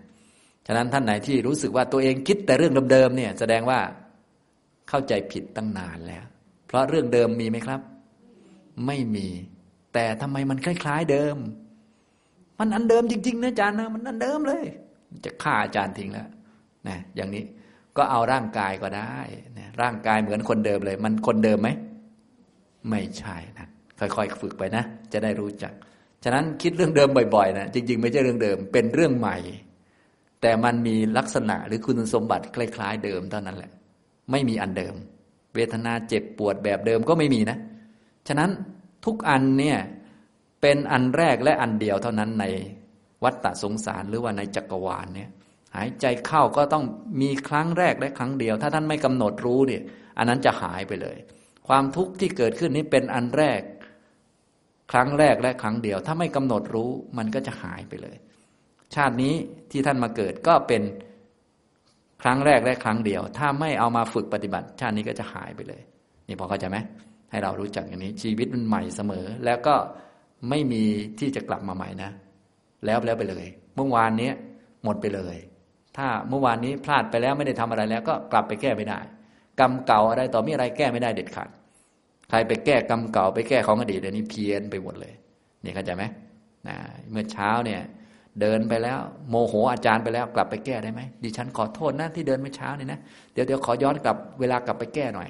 [0.66, 3.80] ฉะนั้นท่านไหนที่รู้สึกว่าตัวเองคิดแต่เรื่องเดิมๆเนี่ย แสดงว่า
[4.90, 6.26] เข้าใจผิดตั้งนานแล้ว
[6.68, 7.82] เพราะเรื่องเดิมมีไหมครับ
[8.86, 9.28] ไม่มี
[9.94, 11.38] แต่ทำไมมันคล้ายๆเดิม
[12.60, 14.64] มันอันเดิมจริงๆนะอาจารย์นะมันอันเดิมเลย
[15.26, 16.30] จะฆ่าอาจารย์ทิ้งแล้ว
[16.88, 17.44] นะอย่างนี้
[17.98, 19.18] ก็เอาร่างกายก็ได้
[19.58, 21.70] นะร่างกายเหมือนคนเดิมเลย มันคนเดิมไหม
[22.90, 23.68] ไม่ใช่นะ
[24.00, 24.84] ค่อยๆ ฝึกไปนะ
[25.14, 25.74] จะได้รู้จัก
[26.24, 29.38] ฉะนั้นคิดเรื่องเดิมบ่อยๆนะจริง ๆ ไม่ใช่เรื่องเดิม เป็นเรื่องใหม่
[30.42, 33.72] แต่มันมีลักษณะหรือคุณสมบัติคล้าย ๆ เดิมเท่านั้นแหละ
[34.32, 34.96] ไม่มีอันเดิม
[35.56, 37.58] เวทนาเจ็บปวดแบบเดิมก็ไม่มีนะ
[38.28, 38.50] ฉะนั้น
[39.06, 39.78] ทุกอันเนี่ย
[40.62, 42.46] เป็นอันแรกและอันเดียวเท่านั้นใน
[43.24, 45.30] วัฏฏะสงสารหรือว่าในจักรวาลเนี่ย
[45.76, 46.84] หายใจเข้าก็ต้อง
[47.22, 49.82] มีครั้งแรกและครั้งเดียว ถ้าท่านไม่กำหนดรู้เนี่ย
[50.18, 51.18] อันนั้นจะหายไปเลย
[51.68, 53.62] ความทุกข์ที่เกิดขึ้นนี้เป็นอันแรก
[54.92, 58.18] ครั้งแรกและครั้งเดียว ถ้าไม่กำหนดรู้มันก็จะหายไปเลย
[58.96, 59.34] ชาตินี้
[59.72, 60.82] ที่ท่านมาเกิดก็เป็น
[62.24, 65.82] ครั้งแรกและครั้งเดียว ถ้าไม่เอามาฝึกปฏิบัติ ชาตินี้ก็จะหายไปเลย
[66.28, 66.78] นี่พอเข้าใจไหม
[67.32, 69.76] ให้เรารู้จักอย่างนี้ ชีวิตมันใหม่เสมอ แล้วก็
[70.50, 70.84] ไม่มี
[71.20, 72.12] ที่จะกลับมาใหม่นะ
[72.86, 74.32] แล้วแล้วไปเลย เมื่อวานนี้
[74.84, 75.36] หมดไปเลย
[75.98, 79.00] ถ้าเมื่อวานนี้พลาดไปแล้วไม่ได้ทำอะไรแล้ว ก็กลับไปแก้ไม่ได้
[79.60, 81.50] กรรมเก่าอะไรต่อมีอะไรแก้ไม่ได้เด็ดขาด
[82.30, 85.14] ใครไปแก้กรรมเก่าไปแก้ของอดีตเดี๋ยวนี้เพี้ยนไปหมดเลย
[85.64, 86.04] นี่เข้าใจไหม
[86.68, 86.76] นะ
[87.12, 87.82] เมื่อเช้าเนี่ย
[88.42, 93.00] เดินไปแล้ว โมโหอาจารย์ไปแล้วกลับไปแก้ได้ไหมดิฉันขอโทษนะที่เดินเมื่อเช้านี่นะ
[93.34, 95.30] เดี๋ยวเดี๋ยวขอย้อนกลับเวลากลับไปแก้หน่อย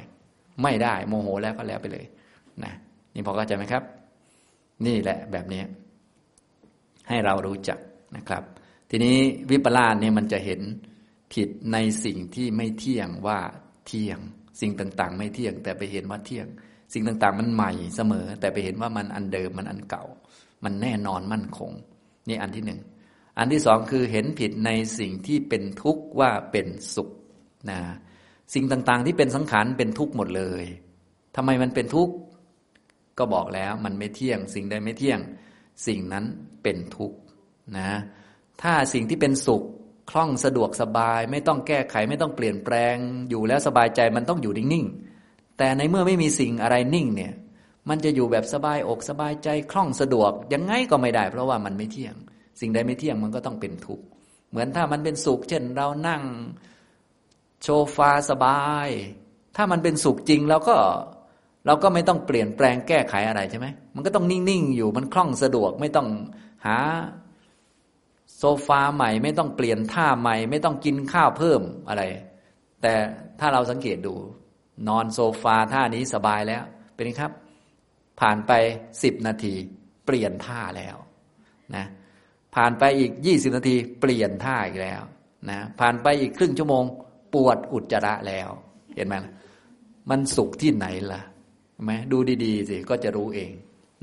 [0.61, 2.05] ไม่ได้โมโหแล้วก็แล้วไปเลย
[2.63, 2.73] นะ
[3.13, 3.83] นี่พอเข้าใจไหมครับ
[4.85, 5.61] นี่แหละแบบนี้
[7.07, 7.79] ให้เรารู้จัก
[8.17, 8.43] นะครับ
[8.89, 9.17] ทีนี้
[9.49, 10.61] วิปลาสเนี่ยมันจะเห็น
[11.33, 13.39] ผิดในสิ่งที่ไม่เที่ยงว่า
[13.87, 14.19] เที่ยง
[14.61, 16.47] สิ่งต่าง ๆ ไม่เที่ยง แต่ไปเห็นว่าเที่ยง
[16.93, 20.05] สิ่งต่างๆ มันใหม่เสมอ แต่ไปเห็นว่ามันอันเดิมมันอันเก่า
[20.63, 21.71] มันแน่นอนมั่นคง
[22.29, 22.79] นี่อันที่หนึ่ง
[23.37, 27.09] อันที่สองคือเห็นผิดในสิ่งที่เป็นทุกข์ว่าเป็นสุข
[27.71, 27.79] นะ
[28.53, 30.63] สิ่งต่างๆ ที่เป็นสังขารเป็นทุกข์หมดเลย
[31.35, 32.13] ทำไมมันเป็นทุกข์
[33.17, 35.19] ก็บอกแล้วมันไม่เที่ยง สิ่งใดไม่เที่ยง
[35.87, 36.25] สิ่งนั้น
[36.63, 37.17] เป็นทุกข์
[37.77, 37.91] นะ
[38.61, 39.63] ถ้าสิ่งที่เป็นสุข
[40.09, 42.95] คล่องสะดวกสบาย ไม่ต้องแก้ไขไม่ต้องเปลี่ยนแปลง
[43.29, 45.08] อยู่แล้วสบายใจมันต้องอยู่นิ่งๆ
[45.59, 47.33] แต่ในเมื่อไม่มีสิ่งอะไรนิ่งเนี่ย
[47.89, 52.15] มันจะอยู่แบบสบายอกสบายใจคล่องสะดวกยังไงก็ไม่ได้ เพราะว่ามันไม่เที่ยง
[52.59, 54.05] สิ่งใดไม่เที่ยงมันก็ต้องเป็นทุกข์
[54.49, 56.23] เหมือนถ้ามันเป็นสุข เช่น เรานั่ง
[57.61, 58.89] โชฟาสบาย
[59.55, 60.75] ถ้ามันเป็นสุขจริงเราก็
[61.65, 66.07] เราก็ไม่ต้องเปลี่ยนแปลงแก้ไขอะไรใช่ไหมมันก็ต้องนิ่งๆอยู่มันคล่องสะดวกไม่ต้อง
[66.65, 66.77] หา
[68.37, 72.03] โซฟาใหม่ ไม่ต้องเปลี่ยนท่าใหม่ ไม่ต้องกินข้าวเพิ่มอะไร
[72.81, 72.93] แต่
[73.39, 74.15] ถ้าเราสังเกตดู
[74.87, 76.63] นอนโซฟาท่านี้สบายแล้ว
[76.95, 77.31] เป็นครับ
[78.19, 78.51] ผ่านไป
[79.03, 79.53] สิบนาที
[80.05, 80.97] เปลี่ยนท่าแล้ว
[81.75, 81.85] นะ
[82.55, 85.01] ผ่านไปอีกยี่สิบนาที เปลี่ยนท่าอีกแล้ว
[85.49, 86.83] นะผ่านไปอีกครึ่งชั่วโมง
[87.33, 88.49] ปวดอุจจาระแล้ว
[88.95, 89.15] เห็นไหม
[90.09, 91.21] มันสุขที่ไหนล่ะ
[91.83, 93.51] ไหมดูดีๆสิก็จะรู้เอง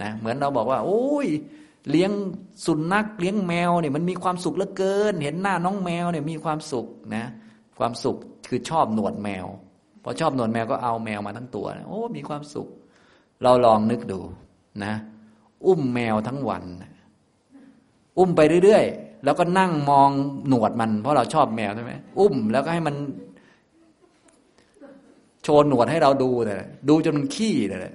[0.02, 1.26] นะเหมือนเราบอกว่า โอ้ย
[1.90, 2.10] เลี้ยง
[2.66, 6.86] สุนัขเลี้ยงแมวเนี่ยมันมีความสุขเหลือเกิน เห็นหน้าน้องแมวเนี่ยมีความสุข
[7.16, 7.24] นะ
[7.78, 8.16] ความสุข
[8.48, 9.46] คือชอบหนวดแมว
[10.08, 12.68] พอชอบหนวดแมวก็เอาแมวมาทั้งตัว โอ้ มีความสุข
[13.42, 14.20] เราลองนึกดู
[14.84, 14.94] นะ
[15.66, 16.64] อุ้มแมวทั้งวัน
[18.18, 20.10] อุ้มไปเรื่อยๆ แล้วก็นั่งมอง
[20.48, 22.94] หนวดมัน เพราะเราชอบแมวใช่ไหมอุ้มแล้วก็ให้มัน
[25.42, 26.56] โชว์หนวดให้เราดูเลย
[26.88, 27.94] ดูจนมันขี้เลย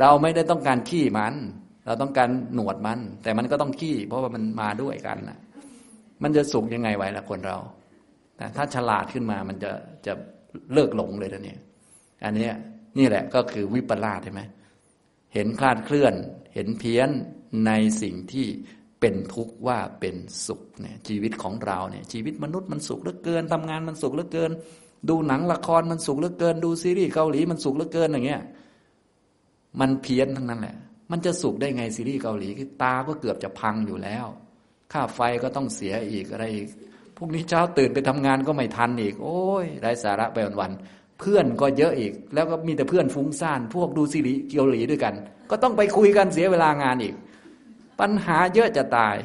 [0.00, 1.34] เราไม่ได้ต้องการขี้มัน
[1.86, 5.38] เราต้องการหนวดมัน แต่มันก็ต้องขี้ เพราะว่ามันมาด้วยกันนะ
[6.22, 7.58] มันจะสุขยังไงไว้ละคนเรา
[8.36, 9.72] แต่ถ้าฉลาดขึ้นมามันจะ
[10.06, 10.14] จะ
[10.74, 11.58] เลิกหลงเลยนะเนี่ย
[12.24, 12.50] อันนี้
[12.98, 14.42] นี่แหละก็คือวิปลาสใช่ไหม
[15.34, 16.14] เห็นคลาดเคลื่อน
[16.54, 17.08] เห็นเพี้ยน
[17.66, 18.46] ในสิ่งที่
[19.00, 20.16] เป็นทุกข์ว่าเป็น
[20.46, 24.50] สุขเนี่ยชีวิตของเราเนี่ยชีวิตมนุษย์มันสุขเหลือเกินทำงานมันสุขเหลือเกิน
[25.08, 28.42] ดูหนังละครมันสุขเหลือเกิน ดูซีรีส์เกาหลีมันสุขเหลือเกินอย่างเงี้ย
[29.80, 30.76] มันเพี้ยนทั้งนั้นแหละ
[31.10, 32.48] มันจะสุขได้ไงซีรีส์เกาหลี
[32.82, 34.26] ตาก็เกือบจะพังอยู่แล้ว
[34.92, 36.66] ค่าไฟก็ต้องเสียอีกอะไรอีก
[37.16, 45.14] พรุ่งนี้เช้าตื่นไปทำงานก็ไม่ทันอีก โอ้ยไร้สาระไปวันๆเพื่อนก็เยอะอีก แล้วก็มีแต่เพื่อนฟุ้งซ่าน พวกดูซีรีส์เกาหลีด้วยกัน
[45.50, 47.14] ก็ต้องไปคุยกันเสียเวลางานอีก
[48.00, 49.16] ปัญหาเยอะจะตาย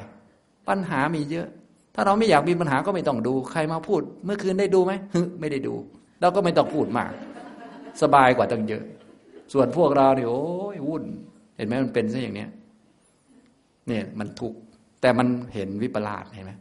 [0.69, 1.47] ปัญหามีเยอะ
[1.95, 5.73] ถ้าเราไม่อยากมีปัญหาก็ไม่ต้องดู ใครมาพูด เมื่อคืนได้ดูไหมฮึไม่ได้ดู
[6.21, 7.11] เราก็ไม่ต้องพูดมาก
[8.01, 8.83] สบายกว่าตั้งเยอะ
[9.53, 10.43] ส่วนพวกเราเนี่ยโอ้
[10.75, 11.03] ยวุ่น
[11.57, 12.49] เห็นไหมมันเป็นซะอย่างเนี้ย
[13.87, 14.59] เนี่ยมันทุกข์
[15.01, 16.51] แต่มันเห็นวิปลาสเห็นไหม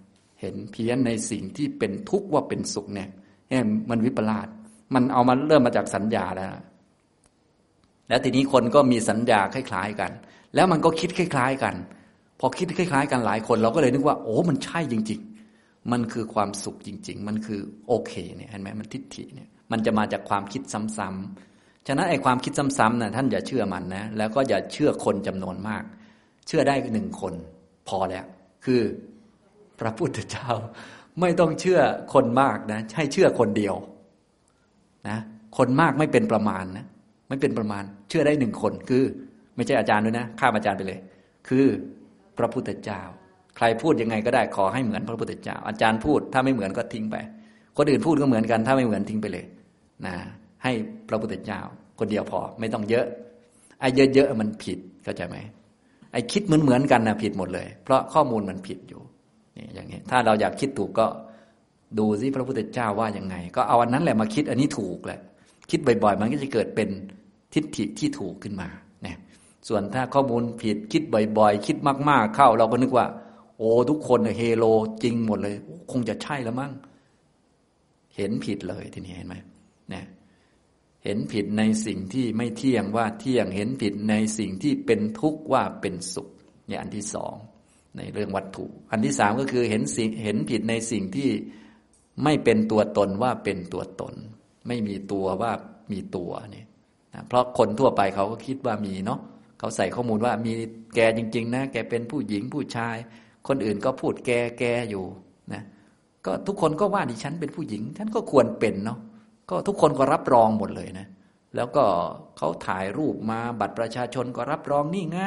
[0.41, 3.09] เห็นเพี้ยนในสิ่งที่เป็นทุกข์ว่าเป็นสุขเนี่ย
[3.49, 4.49] เนี่ยมันวิปลาส
[4.95, 6.51] มันเอามาเริ่มมาจากสัญญาแล้ว
[8.09, 10.11] แล้วทีนี้คนก็มีสัญญาคล้าย ๆกัน
[10.55, 11.75] แล้วมันก็คิดคล้าย ๆ กัน
[12.41, 15.21] พอคิดคล้าย ๆ กันหลายคน เราก็เลยนึกว่า โอ้มันใช่จริง
[15.57, 25.83] ๆ มันคือความสุขจริง ๆ มันคือโอเคเนี่ยเห็นไหมมันทิฏฐิเนี่ย มันจะมาจากความคิดซ้ำๆฉะนั้นไอ้ความคิดซ้ำๆนะ่ะท่านอย่าเชื่อมันนะ แล้วก็อย่าเชื่อคนจำนวนมาก
[26.47, 27.35] เชื่อได้หนึ่งคน
[27.89, 28.25] พอแล้ว
[28.65, 28.81] คือ
[29.81, 30.51] พระพุทธเจ้า
[31.21, 31.81] ไม่ต้องเชื่อ
[32.15, 33.75] คนมากนะให้เชื่อคนเดียว
[35.09, 35.19] นะ
[35.57, 36.87] คนมากไม่เป็นประมาณนะ
[37.29, 39.03] ไม่เป็นประมาณ เชื่อได้หนึ่งคนคือ
[39.57, 41.01] ไม่ใช่อาจารย์ด้วยนะข้ามอาจารย์ไปเลย
[41.49, 41.67] คือ
[42.39, 43.01] พระพุทธเจ้า
[43.57, 47.17] ใครพูดยังไงก็ได้ขอให้เหมือนพระพุทธเจ้า อาจารย์พูดถ้าไม่เหมือนก็ทิ้งไป
[47.77, 49.45] คนอื่นพูดก็เหมือนกัน ถ้าไม่เหมือนทิ้งไปเลย
[50.07, 50.15] นะ
[50.63, 50.73] ให้
[51.09, 51.61] พระพุทธเจ้า
[51.99, 53.07] คนเดียวพอไม่ต้องเยอะ
[53.81, 55.37] ไอ้เยอะๆมันผิดเข้าใจไหม
[56.13, 59.01] ไอ้คิดเหมือนเหมือนกันนะผิดหมดเลย เพราะข้อมูลมันผิดอยู่
[59.57, 61.07] นี่อย่างนี้ถ้าเราอยากคิดถูกก็
[61.99, 65.21] ดูซิพระพุทธเจ้าว่ายังไง ก็เอาอันนั้นแหละมาคิดอันนี้ถูกแหละ
[65.71, 66.89] คิดบ่อยๆ มันก็จะเกิดเป็น
[67.55, 68.69] ทิฏฐิที่ถูกขึ้นมา
[69.03, 69.17] เนี่ย
[69.69, 71.03] ส่วนถ้าข้อมูลผิดคิด
[71.39, 71.77] บ่อยๆ คิด
[72.09, 73.07] มากๆ เข้า เราก็นึกว่า
[73.59, 74.65] โอ้ทุกคนเฮโล
[75.03, 75.55] จริงหมดเลย
[75.91, 76.73] คงจะใช่แล้วมั้ง
[78.17, 79.37] เห็นผิดเลยทีนี้เห็นไหม
[79.91, 80.05] เนี่ย
[81.05, 86.29] เห็นผิดในสิ่งที่ไม่เที่ยงว่าเที่ยงเห็นผิดในสิ่งที่เป็นทุกข์ว่าเป็นสุข
[86.67, 87.35] เนี่ยอันที่สอง
[87.97, 91.31] ในเรื่องวัตถุ อันที่สามก็คือเห็นสิ่งเห็นผิดในสิ่งที่
[92.25, 94.15] ไม่เป็นตัวตนว่าเป็นตัวตน
[94.67, 95.53] ไม่มีตัวว่า
[95.93, 96.67] มีตัวเนี่ย
[97.15, 99.21] นะเพราะคนทั่วไปเขาก็คิดว่ามีเนาะ
[99.59, 100.53] เขาใส่ข้อมูลว่ามี
[100.95, 102.97] แกจริง ๆ นะ แกเป็นผู้หญิงผู้ชาย
[103.49, 105.05] คนอื่นก็พูดแกแกอยู่
[105.53, 105.63] นะ
[106.27, 108.99] ก็ทุกคนก็ว่าดิฉันเป็นผู้หญิงฉันก็ควรเป็นเนาะ
[109.51, 111.07] ก็ทุกคนก็รับรองหมดเลยนะ
[111.57, 111.85] แล้วก็
[112.37, 115.21] เขาถ่ายรูปมาบัตรประชาชนก็รับรองนี่ไง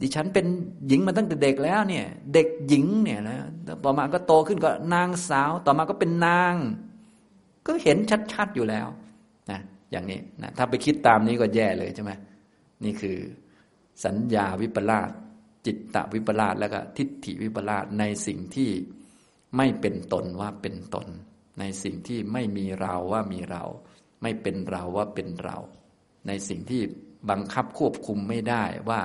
[0.00, 0.46] ดิฉันเป็น
[0.88, 3.38] หญิงมาตั้งแต่เด็กแล้วเนี่ย เด็กหญิงเนี่ยนะ
[3.84, 6.54] ต่อมาก็โตขึ้นก็นางสาว ต่อมาก็เป็นนาง
[7.66, 7.98] ก็เห็น
[8.32, 8.86] ชัดๆอยู่แล้ว
[9.50, 12.12] นะอย่างนี้นะถ้าไปคิดตามนี้ก็แย่เลยใช่ไหม
[12.84, 13.18] นี่คือ
[14.04, 15.10] สัญญาวิปลาส
[15.66, 18.70] จิตตวิปลาสแล้วก็ทิฏฐิวิปลาสในสิ่งที่
[19.56, 21.06] ไม่เป็นตนว่าเป็นตน
[21.60, 23.64] ในสิ่งที่ไม่มีเราว่ามีเรา
[24.22, 25.56] ไม่เป็นเราว่าเป็นเรา
[26.26, 26.82] ในสิ่งที่
[27.30, 29.00] บังคับควบคุมไม่ได้ว่า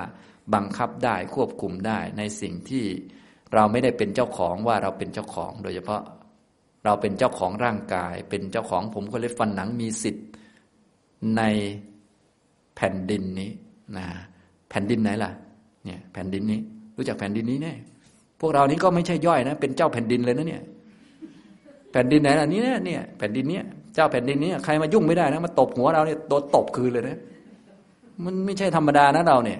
[0.54, 2.84] บังคับได้ควบคุมได้ในสิ่งที่
[3.54, 6.02] เราไม่ได้เป็นเจ้าของว่าเราเป็นเจ้าของ โดยเฉพาะ
[6.84, 10.26] เราเป็นเจ้าของร่างกาย เป็นเจ้าของผมก็เลยฟันหนังมีสิทธิ์
[11.36, 11.42] ใน
[12.76, 13.50] แผ่นดินนี้
[13.96, 14.06] นะ
[14.70, 15.30] แผ่นดินไหนล่ะ
[15.84, 16.60] เนี่ยแผ่นดินนี้
[16.96, 17.74] รู้จักแผ่นดินนี้แน่
[18.40, 20.62] พวกเรานี้ก็ไม่ใช่ย่อยนะ เป็นเจ้าแผ่นดินเลยนะเนี่ย
[21.92, 27.18] แผ่นดินไหนล่ะนี้เนี่ยแผ่นดินเนี้ยเจ้าแผ่นดินนี้ใครมายุ่งไม่ได้นะมาตบหัวเราเนี่ยโดนตบคืนเลยนะ
[28.24, 29.58] มันไม่ใช่ธรรมดานะเราเนี่ย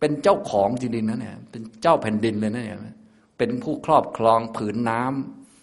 [0.00, 2.96] เป็นเจ้าของจริงๆนะเนี่ยเป็นเจ้าแผ่นดินเลยนะเนี่ย
[3.38, 5.02] เป็นผู้ครอบครองผืนน้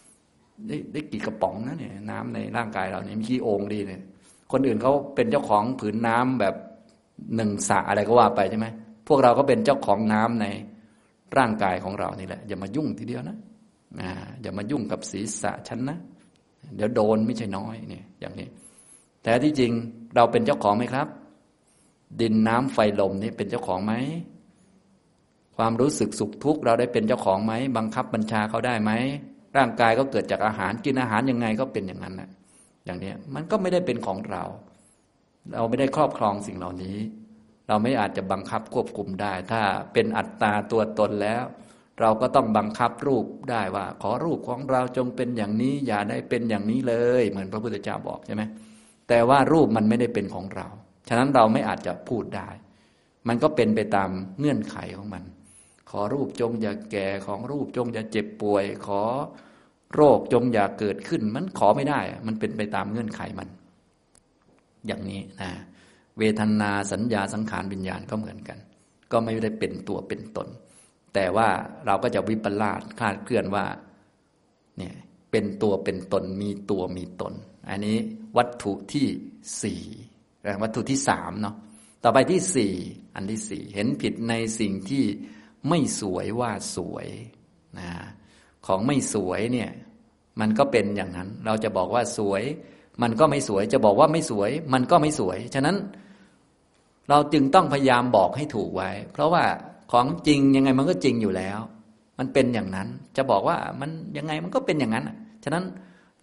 [0.02, 4.02] ำได้ได้กี่กระป๋องนะเนี่ย น้ำในร่างกายเราเนี่ยมีกี่องค์ดีเนี่ย
[4.52, 6.56] คนอื่นเขาเป็นเจ้าของผืนน้ำแบบ
[7.36, 8.68] หนึ่งสะอะไรก็ว่าไปใช่ไหม
[9.08, 10.46] พวกเราก็เป็นเจ้าของน้ำใน
[11.38, 13.38] ร่างกายของเรานี่แหละ อย่ามายุ่งทีเดียวนะ
[14.02, 15.98] อ่าอย่ามายุ่งกับศีรษะฉันนะ
[16.76, 18.48] เดี๋ยวโดนไม่ใช่น้อยเนี่ย อย่างนี้
[19.24, 19.72] แต่ที่จริง
[20.16, 21.08] เราเป็นเจ้าของไหมครับ
[22.22, 23.94] ดินน้ำไฟลมนี่เป็นเจ้าของไหม
[25.58, 28.92] ความรู้สึกสุขทุกข์เราได้เป็นเจ้าของไหม บังคับบัญชาเขาได้ไหม
[29.58, 32.30] ร่างกายก็เกิดจากอาหารกินอาหารยังไงก็เป็นอย่างนั้นแหละ
[32.86, 34.44] อย่างนี้มันก็ไม่ได้เป็นของเรา
[35.54, 36.98] เราไม่ได้ครอบครองสิ่งเหล่านี้
[37.68, 39.62] เราไม่อาจจะบังคับควบคุมได้ ถ้า
[39.94, 41.44] เป็นอัตตาตัวตนแล้ว
[42.02, 48.44] เราก็ต้องบังคับรูปได้ว่า ขอรูปของเราจงเป็นอย่างนี้ อย่าได้เป็นอย่างนี้เลย เหมือนพระพุทธเจ้าบอกใช่ไหม
[49.10, 50.68] แต่ว่ารูปมันไม่ได้เป็นของเรา
[51.08, 52.50] ฉะนั้นเราไม่อาจจะพูดได้
[53.28, 55.24] มันก็เป็นไปตามเงื่อนไขของมัน
[55.90, 59.02] ขอรูปจงอย่าแก่ของรูปจงอย่าเจ็บป่วย ขอ
[59.96, 63.50] โรคจงอย่าเกิดขึ้น มันขอไม่ได้ มันเป็นไปตามเงื่อนไขมัน
[64.88, 65.52] อย่างนี้นะ
[66.18, 68.58] เวทนาสัญญาสังขารวิญญาณก็เหมือนกัน
[69.12, 70.48] ก็ไม่ได้เป็นตัวเป็นตน
[71.14, 71.50] แต่ว่า
[71.86, 73.66] เราก็จะวิปลาสคาดเคลื่อนว่า
[74.78, 74.96] เนี่ย
[75.32, 77.34] เป็นตัวเป็นตนมีตัวมีตน
[77.70, 77.98] อันนี้
[78.38, 79.08] วัตถุที่
[79.62, 79.82] สี่
[80.62, 81.56] วัตถุที่สามเนาะ
[82.04, 82.74] ต่อไปที่สี่
[83.16, 85.06] อันที่สี่เห็นผิดในสิ่งที่
[85.70, 87.08] ไม่สวยว่าสวย
[87.80, 87.90] นะ
[88.66, 89.72] ของไม่สวยเนี่ย
[90.40, 92.44] มันก็เป็นอย่างนั้น เราจะบอกว่าสวย
[93.02, 95.76] มันก็ไม่สวย จะบอกว่าไม่สวย มันก็ไม่สวย ฉะนั้น
[97.10, 99.44] เราจึงต้องพยายามบอกให้ถูกไว้ เพราะว่า
[99.92, 101.60] ของจริงยังไงมันก็จริงอยู่แล้ว
[102.20, 105.10] มันเป็นอย่างนั้น จะบอกว่ามันยังไงมันก็เป็นอย่างนั้น
[105.44, 105.64] ฉะนั้น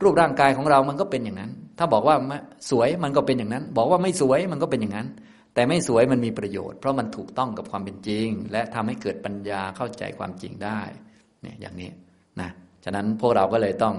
[0.03, 1.51] รูปร่างกายของเรามันก็เป็นอย่างนั้น
[1.83, 2.17] ถ้าบอกว่า
[2.71, 5.09] สวยมันก็เป็นอย่างนั้น บอกว่าไม่สวยมันก็เป็นอย่างนั้น
[5.55, 10.81] แต่ไม่สวยมันมีประโยชน์ เพราะมันถูกต้องกับความเป็นจริง และทำให้เกิดปัญญาเข้าใจความจริงได้
[11.43, 11.91] เนี่ยอย่างนี้
[12.41, 12.51] นะ
[12.85, 13.97] ฉะนั้นพวกเราก็เลยต้อง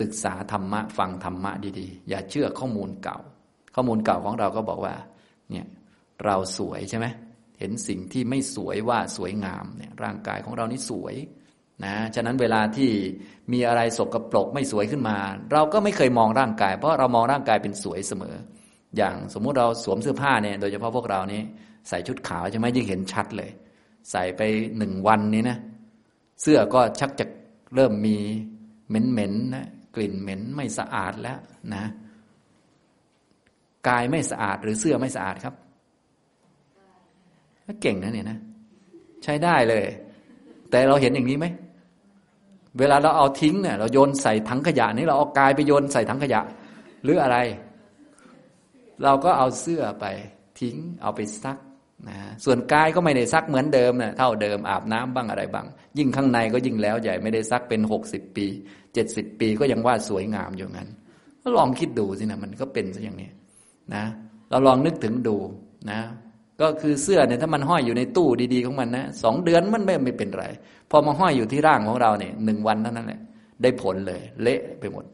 [0.00, 3.18] ศึกษาธรรมะฟังธรรมะดีๆ อย่าเชื่อข้อมูลเก่า
[3.74, 4.94] ข้อมูลเก่าของเราก็บอกว่า
[5.50, 5.66] เนี่ย
[6.24, 7.06] เราสวยใช่ไหม
[7.58, 11.14] เห็นสิ่งที่ไม่สวยว่าสวยงามเนี่ยร่างกายของเรานี่สวย
[11.84, 12.90] นะฉะนั้นเวลาที่
[13.52, 15.16] มีอะไรสกรปรกไม่สวยขึ้นมา
[15.52, 18.34] เราก็ไม่เคยมองร่างกาย เพราะเรามองร่างกายเป็นสวยเสมอ
[18.96, 21.40] อย่างสมมุติเราสวมเสื้อผ้าเนี่ยโดยเฉพาะพวกเรานี้
[21.88, 23.50] ใส่ชุดขาวใช่ไหมยิ่งเห็นชัดเลย
[24.10, 24.40] ใส่ไป
[24.78, 25.58] หนึ่งวันนี้นะ
[26.42, 27.24] เสื้อก็ชักจะ
[27.74, 28.16] เริ่มมี
[28.88, 31.38] เหม็นๆนะกลิ่นเหม็นไม่สะอาดแล้ว
[31.74, 31.84] นะ
[33.88, 35.54] กายไม่สะอาดหรือเสื้อไม่สะอาดครับ
[37.82, 38.38] เก่งนะเนี่ยนะ
[39.24, 39.84] ใช้ได้เลย
[40.70, 41.46] แต่เราเห็นอย่างนี้ไหม
[42.78, 46.40] เวลาเราเอาทิ้งเนี่ยเราโยนใส่ถังขยะนี่เราเอากายไปโยนใส่ถังขยะ
[47.04, 47.36] หรืออะไร
[49.02, 50.06] เราก็เอาเสื้อไป
[50.60, 51.58] ทิ้งเอาไปซัก
[52.08, 55.66] นะส่วนกายก็ไม่ได้ซักเหมือนเดิมนะเท่าเดิมอาบน้ำบ้างอะไรบ้าง
[55.98, 58.46] ยิ่งข้างในก็ยิ่งแล้วใหญ่ไม่ได้ซักเป็นหกสิบปี
[58.94, 60.88] เจ็ดสิบปีก็ยังว่าสวยงามอยู่งั้น
[61.42, 63.30] ก็ลองคิดดูสินะมันก็เป็นซะอย่างนี้
[63.94, 64.04] นะ
[64.50, 65.36] เราลองนึกถึงดู
[65.90, 66.00] นะ
[66.60, 70.44] ก็คือเสื้อเนี่ยถ้ามันห้อยอยู่ในตู้ดีๆของมันนะสองเดือนมันไม่ไม่เป็นไร
[70.90, 73.20] พอมาห้อยอยู่ที่ร่างของเราเนี่ยหนึ่งวันเท่านั้นแหละ
[73.62, 75.04] ได้ผลเลย เละไปหมด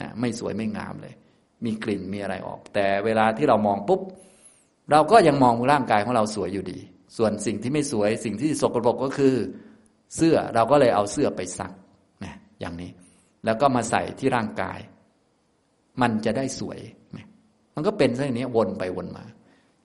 [0.00, 1.14] นะไม่สวยไม่งามเลย
[1.64, 4.00] มีกลิ่นมีอะไรออก แต่เวลาที่เรามองปุ๊บ
[4.90, 6.78] เราก็ยังมองร่างกายของเราสวยอยู่ดี
[7.16, 9.34] ส่วนสิ่งที่ไม่สวยสิ่งที่สกปรกก็คือ
[10.16, 11.72] เสื้อเราก็เลยเอาเสื้อไปซัก
[12.24, 12.90] นะอย่างนี้
[13.44, 14.78] แล้วก็มาใส่ที่ร่างกาย
[16.00, 16.78] มันจะได้สวย
[17.74, 19.24] มันก็เป็นเช่นนี้วนไปวนมา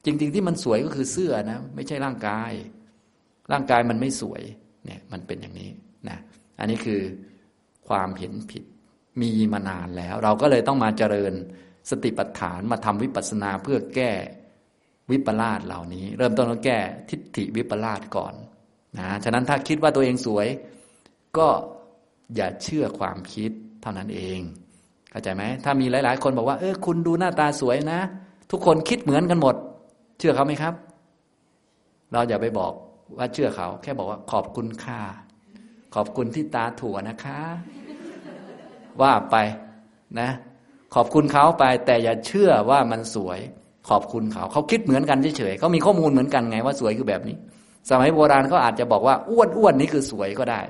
[0.07, 2.51] จริง ๆ ที่มันสวยก็คือเสื้อนะ ไม่ใช่ร่างกาย
[3.51, 4.41] ร่างกายมันไม่สวย
[4.85, 5.69] เนี่ยมันเป็นอย่างนี้
[6.09, 6.17] นะ
[6.59, 7.01] อันนี้คือ
[7.87, 8.63] ความเห็นผิด
[9.21, 11.33] มีมานานแล้ว เราก็เลยต้องมาเจริญ
[11.89, 14.11] สติปัฏฐานมาทำวิปัสสนาเพื่อแก้
[15.11, 18.33] วิปลาสเหล่านี้ เริ่มต้นต้องแก้ทิฏฐิวิปลาสก่อน
[18.97, 20.47] นะฉะนั้นถ้าคิดว่าตัวเองสวย
[21.37, 21.47] ก็
[22.35, 24.39] อย่าเชื่อความคิดเท่านั้นเอง
[25.11, 28.01] เข้าใจไหมถ้ามีหลาย ๆ คนบอกว่าเออคุณดูหน้าตาสวยนะ
[28.51, 29.55] ทุกคนคิดเหมือนกันหมด
[30.17, 30.73] เชื่อเขาไหมครับ
[32.11, 32.73] เราอย่าไปบอก
[33.17, 35.01] ว่าเชื่อเขา แค่บอกว่าขอบคุณค่า
[35.95, 37.39] ขอบคุณที่ตาถั่วนะคะ
[39.01, 39.35] ว่าไป
[40.19, 40.29] นะ
[40.95, 43.39] ขอบคุณเขาไป แต่อย่าเชื่อว่ามันสวย
[43.89, 47.35] ขอบคุณเขา เขาคิดเหมือนกันเฉยๆเขามีข้อมูลเหมือนกันไงว่าสวยคือแบบนี้
[47.89, 50.61] สมัยโบราณเขาอาจจะบอกว่าอ้วนอ้วนนี่คือสวยก็ได้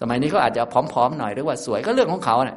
[0.00, 2.56] สมัยนี้เขาอาจจะผอมๆหน่อยหรือว่าสวยก็เรื่องของเขาเนะี่ย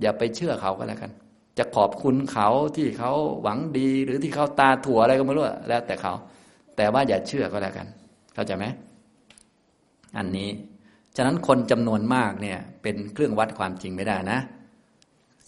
[0.00, 1.10] อย่าไปเชื่อเขาก็แล้วกัน
[1.58, 3.12] จะขอบคุณเขาที่เขา
[3.42, 6.14] หวังดีหรือที่เขาตาถั่วอะไรก็ไม่รู้แล้วแต่เขา
[6.76, 7.86] แต่ว่าอย่าเชื่อก็แล้วกัน
[8.34, 8.64] เข้าใจไหม
[10.16, 10.50] อันนี้
[11.16, 14.38] ฉะนั้นคนจำนวนมากเนี่ย เป็นเครื่องวัดความจริงไม่ได้นะ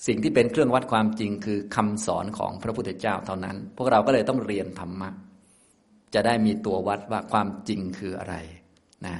[0.06, 5.10] สิ่งที่เป็นเครื่องวัดความจริงคือคำสอนของพระพุทธเจ้าเท่านั้น พวกเราก็เลยต้องเรียนธรรมะ
[6.14, 8.36] จะได้มีตัววัดว่าความจริงคืออะไร
[9.06, 9.16] นะ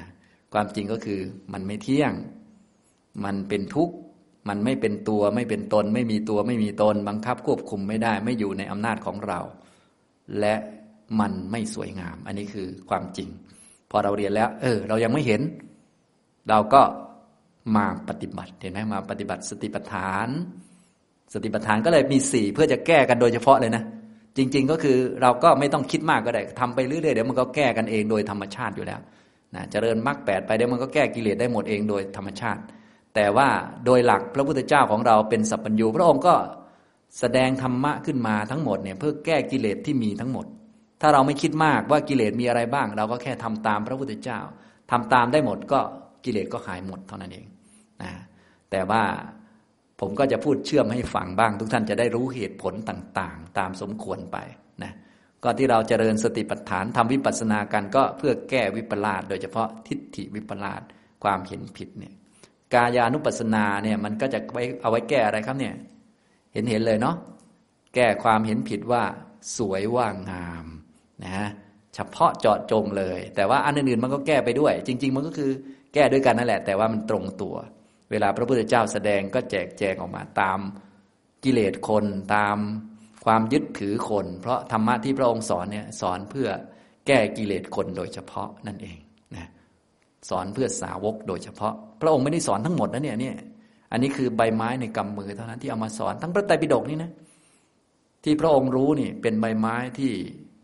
[0.55, 1.21] ความจริงก็คือ
[1.53, 2.13] มันไม่เที่ยง
[3.25, 3.95] มันเป็นทุกข์
[4.49, 9.41] มันไม่เป็นตัวไม่เป็นตน ไม่มีตัวไม่มีตน บังคับควบคุมไม่ได้ ไม่อยู่ในอำนาจของเรา
[10.41, 10.55] และ
[11.21, 13.29] มันไม่สวยงาม อันนี้คือความจริง
[13.91, 15.41] พอเราเรียนแล้ว เออ เรายังไม่เห็น
[16.49, 16.83] เราก็
[17.77, 20.29] มาปฏิบัติเห็นไหมมาปฏิบัติสติปัฏฐาน
[21.33, 23.85] สติปัฏฐานก็เลยมีสี่เพื่อจะแก้กันโดยเฉพาะเลยนะ
[24.37, 29.01] จริง ๆ ก็คือเราก็ไม่ต้องคิดมากก็ได้ทำไปเรื่อยๆเดี๋ยวมันก็แก้กันเองโดยธรรมชาติอยู่แล้ว
[29.55, 32.61] นะเจริญมรรคแปดไปเดี๋ยวมันก็แก้กิเลสได้หมดเองโดยธรรมชาติ
[33.15, 33.49] แต่ว่า
[33.87, 36.35] โดยหลักพระพุทธเจ้าของเราเป็นสัพพัญญูพระองค์ก็
[37.19, 40.47] แสดงธรรมะขึ้นมาทั้งหมดเนี่ยเพื่อแก้กิเลสที่มีทั้งหมด
[41.01, 44.41] ถ้าเราไม่คิดมากว่ากิเลสมีอะไรบ้าง เราก็แค่ทำตามพระพุทธเจ้า
[44.91, 45.81] ทำตามได้หมดก็
[46.25, 47.47] กิเลสก็หายหมดเท่านั้นเอง
[48.03, 48.13] นะ
[48.71, 49.03] แต่ว่า
[50.01, 54.37] ผมก็จะพูดเชื่อมให้ฟังบ้าง ทุกท่านจะได้รู้เหตุผลต่างๆ ตามสมควรไป
[54.83, 54.93] นะ
[55.43, 60.83] ก็ที่เราเจริญสติปัฏฐานทำวิปัสสนากันก็เพื่อแก้วิปลาสโดยเฉพาะทิฏฐิวิปลาส
[61.25, 62.15] ความเห็นผิดเนี่ย
[62.75, 65.75] กายานุปัสสนาเนี่ยมันก็จะไว้เอาไว้แก้อะไรครับเนี่ย
[66.53, 67.17] เห็นเห็นเลยเนาะ
[67.95, 69.03] แก้ความเห็นผิดว่า
[69.57, 70.67] สวยว่างาม
[71.23, 71.49] นะฮะ
[71.95, 75.51] เฉพาะเจาะจงเลย แต่ว่าอันอื่นๆมันก็แก้ไปด้วย จริง ๆ มันก็คือ
[75.95, 77.57] แก้ด้วยกันนั่นแหละ แต่ว่ามันตรงตัว
[78.11, 80.59] เวลาพระพุทธเจ้าแสดงก็แจกแจงออกมาตาม
[81.45, 82.05] กิเลสคน
[82.35, 82.57] ตาม
[83.25, 86.49] ความยึดถือคน เพราะธรรมะที่พระองค์สอนเนี่ยสอนเพื่อ
[87.07, 88.99] แก้กิเลสคนโดยเฉพาะนั่นเอง
[90.29, 93.37] สอนเพื่อสาวกโดยเฉพาะ พระองค์ไม่ได้สอนทั้งหมดนะเนี่ยเนี่ย
[93.93, 97.11] อันนี้คือใบไม้ในกำมือเท่านั้นที่เอามาสอนทั้งพระไตรปิฎกนี่นะ
[98.25, 100.13] ที่พระองค์รู้นี่เป็นใบไม้ที่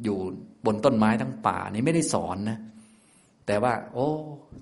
[0.04, 0.18] อยู่
[0.66, 2.58] บนต้นไม้ทั้งป่านี่ไม่ได้สอนนะ
[3.46, 4.08] แต่ว่า โอ้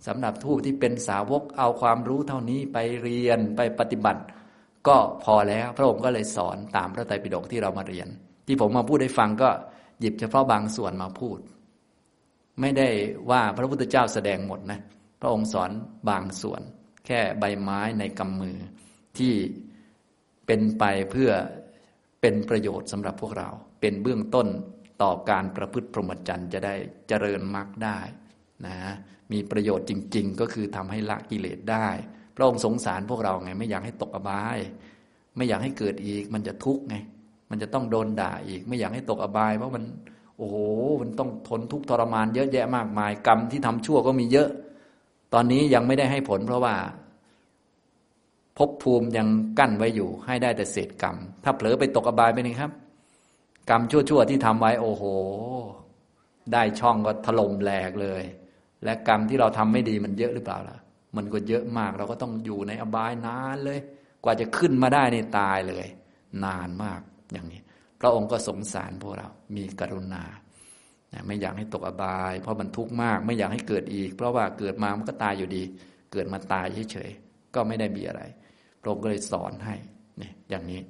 [0.06, 4.22] สำหรับทูตที่เป็นสาวกเอาความรู้เท่านี้ไปเรียนไปปฏิบัติ
[4.88, 8.08] ก็พอแล้ว พระองค์ก็เลยสอนตามพระไตรปิฎกที่เรามาเรียน
[8.46, 9.48] ที่ผมมาพูดให้ฟังก็
[10.00, 11.38] หยิบเฉพาะบางส่วนมาพูด
[12.60, 12.88] ไม่ได้
[13.30, 14.80] ว่าพระพุทธเจ้าแสดงหมดนะ
[15.20, 15.70] พระองค์สอน
[16.08, 16.62] บางส่วน
[17.06, 18.58] แค่ใบไม้ในกำมือ
[19.18, 19.34] ที่
[20.46, 21.30] เป็นไปเพื่อ
[22.20, 23.48] เป็นประโยชน์สำหรับพวกเรา
[23.80, 24.48] เป็นเบื้องต้น
[25.02, 26.74] ต่อการประพฤติพรหมจรรย์จะได้
[27.08, 27.98] เจริญมรรคได้
[28.66, 28.76] นะ
[29.32, 31.88] มีประโยชน์จริง ๆ ก็คือทำให้ละกิเลสได้
[32.36, 34.58] พระองค์สงสารพวกเราไง ไม่อยากให้ตกอบาย
[35.36, 36.96] ไม่อยากให้เกิดอีก มันจะทุกข์ไง
[37.50, 39.84] มันจะต้องโดนด่าอีก ไม่อยากให้ตกอบาย เพราะมัน
[40.38, 40.56] โอ้โห
[41.00, 44.48] มันต้องทนทุกข์ทรมานเยอะแยะมากมาย กรรมที่ทำชั่วก็มีเยอะ
[45.34, 46.74] ตอนนี้ยังไม่ได้ให้ผล เพราะว่า
[48.56, 49.28] ภพภูมิยัง
[49.58, 52.70] กั้นไว้อยู่ ให้ได้แต่เศษกรรม ถ้าเผลอไปตกอบายไปนี่ครับ
[53.70, 55.04] กรรมชั่วๆที่ทำไว้โอ้โห
[56.52, 58.22] ได้ช่องก็ถล่มแหลกเลย
[58.84, 60.78] และกรรมที่เราทำไม่ดีมันเยอะหรือเปล่าล่ะ
[61.16, 63.78] มันก็เยอะมากเราก็ต้องอยู่ในอบายนานเลย
[64.24, 65.86] กว่าจะขึ้นมาได้นี่ตายเลย
[66.44, 67.00] นานมาก
[67.32, 67.60] อย่างนี้
[68.00, 70.24] พระองค์ก็สงสารพวกเรามีกรุณา
[71.26, 75.62] ไม่อยากให้ตกอบาย เพราะมันทุกข์มาก ไม่อยากให้เกิดอีก เพราะว่าเกิดมามันก็ตายอยู่ดี
[76.12, 78.22] เกิดมาตายเฉยๆก็ไม่ได้มีอะไร
[78.80, 79.74] พระองค์ก็เลยสอนให้
[80.18, 80.80] เนี่ยอย่างนี้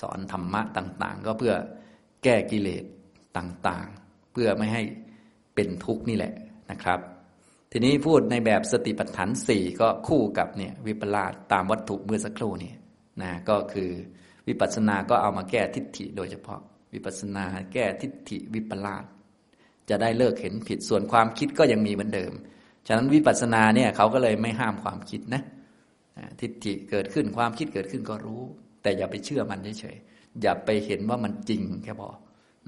[0.00, 1.54] สอนธรรมะต่าง ๆ ก็เพื่อ
[2.24, 2.84] แก้กิเลส
[3.36, 4.82] ต่างๆ เพื่อไม่ให้
[5.54, 6.34] เป็นทุกข์นี่แหละ
[6.70, 7.00] นะครับ
[7.72, 12.72] ทีนี้พูดในแบบสติปัฏฐานสี่ก็คู่กับเนี่ยวิปลาสตามวัตถุเมื่อสักครู่นี่
[13.22, 13.90] นะก็คือ
[14.48, 16.60] วิปัสสนาก็เอามาแก้ทิฏฐิโดยเฉพาะ
[16.92, 19.04] วิปัสสนาแก้ทิฏฐิวิปลาส
[19.88, 22.32] จะได้เลิกเห็นผิดส่วนความคิดก็ยังมีเหมือนเดิม
[22.86, 25.42] ฉะนั้นวิปัสสนาเนี่ยเขาก็เลยไม่ห้ามความคิดนะ
[26.40, 28.42] ทิฏฐิเกิดขึ้นความคิดเกิดขึ้นก็รู้
[28.82, 32.08] แต่อย่าไปเชื่อมันเฉยๆอย่าไปเห็นว่ามันจริงแค่พอ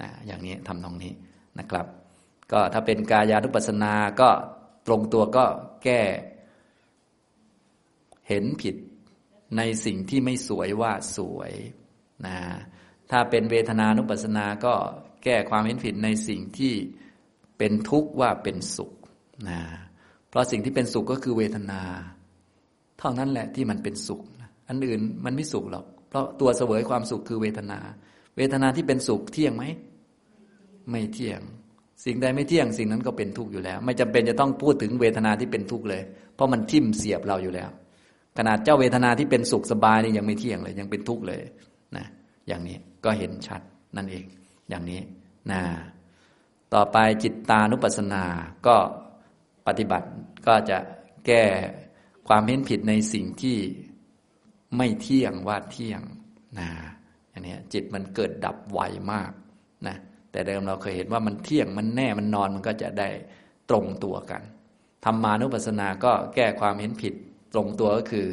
[0.01, 1.13] นะอย่างนี้ทำตรงนี้
[1.59, 1.87] นะครับ
[2.53, 4.29] ก็ถ้าเป็นกายานุปัสสนาก็
[4.87, 5.45] ตรงตัวก็
[5.85, 6.01] แก้
[8.29, 8.77] เห็นผิด
[9.57, 11.53] ในสิ่งที่ไม่สวยว่าสวย
[12.27, 12.37] นะ
[13.11, 14.75] ถ้าเป็นเวทนานุปัสสนาก็
[15.25, 16.75] แก้ความเห็นผิดในสิ่งที่
[17.59, 18.93] เป็นทุกข์ว่าเป็นสุข
[19.49, 19.61] นะ
[20.29, 21.83] เพราะสิ่งที่เป็นสุขก็คือเวทนา
[22.99, 24.21] เท่านั้นแหละที่มันเป็นสุข
[24.69, 27.79] อันอื่นมันไม่สุขหรอก เพราะตัวเสวยความสุขคือเวทนา
[28.37, 29.65] เวทนาที่เป็นสุขเที่ยงไหม
[30.91, 31.41] ไม่เที่ยง
[32.05, 36.03] สิ่งใดไม่เที่ยง สิ่งนั้นก็เป็นทุกข์อยู่แล้ว ไม่จำเป็นจะต้องพูดถึงเวทนาที่เป็นทุกข์เลย
[36.35, 37.71] เพราะมันทิ่มเสียบเราอยู่แล้ว
[38.39, 41.43] ขนาดเจ้าเวทนาที่เป็นสุขสบายนี่ยังไม่เที่ยงเลย ยังเป็นทุกข์เลย
[41.97, 42.07] นะ
[42.49, 43.61] อย่างนี้ก็เห็นชัด
[43.97, 44.25] นั่นเอง
[44.71, 45.01] อย่างนี้
[45.51, 45.61] นะ
[46.75, 48.25] ต่อไปจิตตานุปัสสนา
[48.67, 48.77] ก็
[49.67, 50.09] ปฏิบัติ
[50.47, 50.79] ก็จะ
[51.27, 51.45] แก้
[52.29, 53.59] ความเห็นผิดในสิ่งที่
[54.77, 56.01] ไม่เที่ยงว่าเที่ยง
[56.59, 56.69] นะ
[57.33, 58.81] อันนี้จิตมันเกิดดับไว
[59.13, 59.31] มาก
[59.87, 59.97] นะ
[60.31, 63.09] แต่เดิมเราเคยเห็นว่ามันเที่ยงมันแน่มันนอนมันก็จะได้
[63.71, 64.43] ตรงตัวกัน
[65.05, 67.15] ธรรมานุปัสสนาก็แก้ความเห็นผิด
[67.55, 68.27] ตรงตัวก็คือ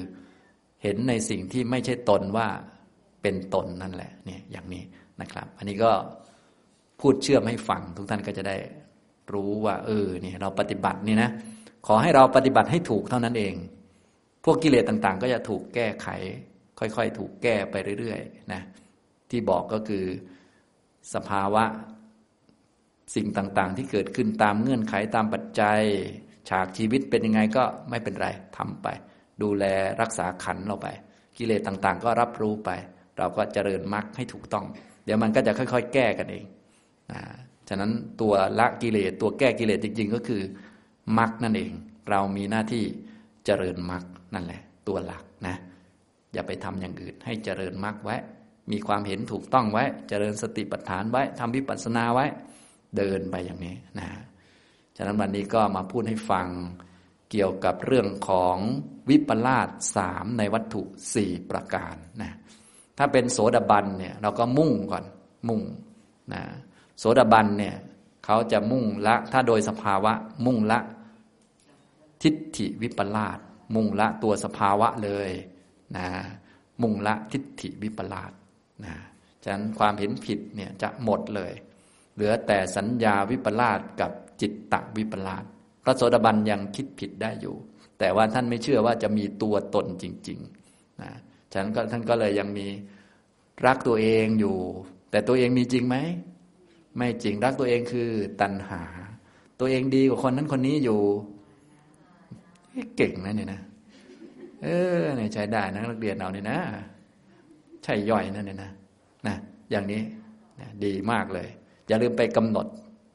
[0.84, 2.48] เห็นในสิ่งที่ไม่ใช่ตนว่า
[3.22, 4.84] เป็นตนนั่นแหละเนี่ยอย่างนี้
[5.22, 5.92] นะครับ อันนี้ก็
[7.00, 8.58] พูดเชื่อมให้ฟังทุกท่านก็จะได้
[9.34, 11.30] รู้ว่า เออเนี่ยเราปฏิบัตินี่นะ
[11.88, 13.54] ขอให้เราปฏิบัติให้ถูกเท่านั้นเอง
[14.44, 16.08] พวกกิเลสต่างๆ ก็จะถูกแก้ไข
[16.80, 18.62] ค่อยๆ ถูกแก้ไปเรื่อยๆนะ
[19.30, 20.06] ที่บอกก็คือ
[21.14, 21.64] สภาวะ
[23.16, 25.82] สิ่งต่างๆ ที่เกิดขึ้นตามเงื่อนไขตามปัจจัย
[26.50, 28.28] ฉากชีวิตเป็นยังไงก็ไม่เป็นไร
[28.58, 28.88] ทำไป
[29.42, 29.66] ดูแล
[30.02, 30.88] รักษาขันเราไป
[31.38, 32.70] กิเลสต่างๆ ก็รับรู้ไป
[33.18, 34.66] เราก็เจริญมรรคให้ถูกต้อง
[35.06, 36.46] เดี๋ยวมันก็จะค่อย ๆ แก้กันเอง
[37.12, 37.22] นะ
[37.70, 37.92] ฉะนั้น
[38.22, 40.42] ตัวละกิเลสตัวแก้กิเลสจริง ๆ ก็คือ
[41.18, 41.72] มรรคนั่นเอง
[42.10, 42.84] เรามีหน้าที่
[43.46, 45.56] เจริญมรรคนั่นแหละ ตัวหลักนะ
[46.34, 48.16] อย่าไปทำอย่างอื่น ให้เจริญมรรคไว้
[48.72, 52.26] มีความเห็นถูกต้องไว้ เจริญสติปัฏฐานไว้ทำวิปัสสนาไว้
[52.98, 54.08] เดินไปอย่างนี้นะ
[54.98, 56.48] ฉะนั้นวันนี้ก็มาพูดให้ฟัง
[57.32, 58.58] เกี่ยวกับเรื่องของ
[59.10, 60.82] วิปลาสสามในวัตถุ
[61.14, 62.32] สี่ประการนะ
[62.98, 65.06] ถ้าเป็นโสดาบันเนี่ยเราก็มุ่งก่อน
[65.50, 65.62] มุ่ง
[66.34, 66.42] นะ
[67.00, 67.76] โสดาบันเนี่ย
[68.26, 70.14] เขาจะมุ่งละถ้าโดยสภาวะ
[70.46, 70.80] มุ่งละ
[72.24, 73.40] ทิฏฐิวิปลาส
[73.76, 75.30] มุ่งละตัวสภาวะเลย
[75.98, 76.08] นะ
[76.82, 78.32] มุ่งละทิฏฐิวิปลาส
[78.86, 78.96] นะ
[79.44, 81.54] ฉะนั้นความเห็นผิดเนี่ยจะหมดเลย
[82.14, 84.12] เหลือแต่สัญญาวิปลาสกับ
[84.42, 85.44] จิตตวิปลาส
[85.84, 87.56] พระโสดาบันยังคิดผิดได้อยู่
[88.00, 91.12] แต่ว่าท่านไม่เชื่อว่าจะมีตัวตนจริงๆนะ
[91.52, 92.68] ฉะนั้นก็ท่านก็เลยยังมี
[93.66, 94.58] รักตัวเองอยู่
[95.12, 95.98] แต่ตัวเองมีจริงไหม
[96.98, 98.10] ไม่จริงรักตัวเองคือ
[98.42, 98.82] ตัณหา
[99.60, 101.00] ตัวเองดีกว่าคนนั้นคนนี้อยู่
[102.98, 103.62] เก่งนะเนี่ยนะ
[104.64, 104.68] เอ
[105.02, 106.60] อเนี่ยใช้ได้นะนักเรียนเราเนี่ยนะ
[107.84, 108.72] ใช่ย่อยนั่นเนี่ยนะ
[109.28, 109.36] นะ
[109.72, 110.02] อย่างนี้
[110.86, 111.48] ดีมากเลย
[111.88, 112.68] อย่าลืมไปกำหนด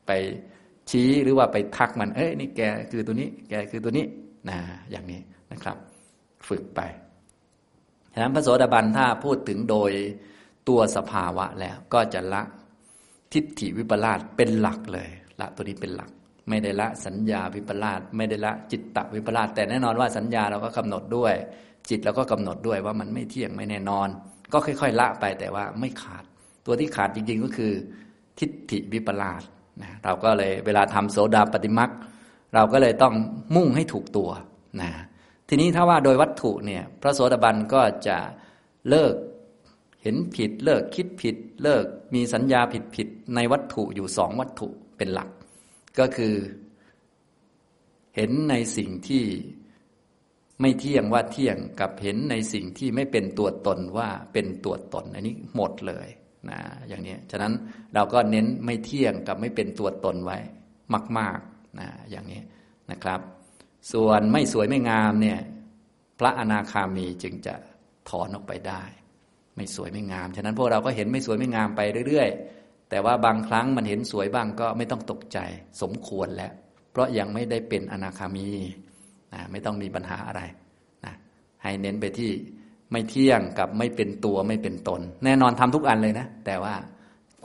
[0.07, 0.11] ไป
[0.93, 4.07] ชี้หรือว่าไปทักมัน เอ้ยนี่แกคือตัวนี้ แกคือตัวนี้
[4.49, 4.59] นะ
[4.91, 5.21] อย่างนี้
[5.53, 5.77] นะครับ
[6.49, 6.81] ฝึกไป
[8.15, 9.91] ฉะนั้นพระโสดาบันถ้าพูดถึงโดย
[10.69, 12.43] ตัวสภาวะแล้ว ก็จะละ
[13.33, 15.09] ทิฏฐิวิปลาสเป็นหลักเลย
[15.41, 16.11] ละตัวนี้เป็นหลัก
[16.49, 21.35] ไม่ได้ละสัญญาวิปลาสไม่ได้ละจิตตวิปลาสแต่แน่นอนว่าสัญญาเราก็กำหนดด้วย
[21.91, 24.09] จิตเราก็กำหนดด้วยว่ามันไม่เที่ยงไม่แน่นอน
[24.53, 26.25] ก็ค่อย ๆ ละไปแต่ว่าไม่ขาด
[26.67, 27.73] ตัวที่ขาดจริง ๆ ก็คือ
[28.39, 29.43] ทิฏฐิวิปลาส
[29.83, 31.91] นะเราก็เลยเวลาทำโสดาปฏิมัก
[32.55, 33.15] เราก็เลยต้อง
[33.57, 34.31] มุ่งให้ถูกตัว
[34.81, 34.91] นะ
[35.49, 38.19] ทีนี้ถ้าว่าโดยวัตถุเนี่ยพระโสดาบันก็จะ
[38.89, 39.15] เลิก
[40.03, 45.29] เห็นผิดเลิกคิดผิด เลิกมีสัญญาผิดผิดในวัตถุอยู่สองวัตถุเป็นหลัก
[45.99, 46.35] ก็คือ
[48.17, 49.25] เห็นในสิ่งที่
[50.61, 56.09] ไม่เที่ยงว่าเที่ยงกับเห็นในสิ่งที่ไม่เป็นตัวตนว่าเป็นตัวตน อันนี้หมดเลย
[56.51, 57.53] นะอย่างนี้ฉะนั้น
[57.95, 60.39] เราก็เน้นไม่เที่ยงกับไม่เป็นตัวตนไว้
[61.19, 62.41] มากๆนะอย่างนี้
[62.91, 63.21] นะครับ
[63.93, 65.39] ส่วนไม่สวยไม่งามเนี่ย
[66.19, 67.55] พระอนาคามีจึงจะ
[68.09, 68.83] ถอนออกไปได้
[69.57, 72.29] ไม่สวยไม่งาม ฉะนั้นพวกเราก็เห็นไม่สวยไม่งามไปเรื่อย
[72.61, 75.39] ๆ แต่ว่าบางครั้งมันเห็นสวยบ้างก็ไม่ต้องตกใจ
[75.83, 76.53] สมควรแล้ว
[76.91, 78.49] เพราะยังไม่ได้เป็นอนาคามี
[79.35, 80.43] นะไม่ต้องมีปัญหาอะไร
[81.05, 81.15] นะ
[81.63, 82.31] ให้เน้นไปที่
[82.93, 86.75] ไม่เที่ยงกับไม่เป็นตัวไม่เป็นตน แน่นอนทำทุกอันเลยนะ แต่ว่า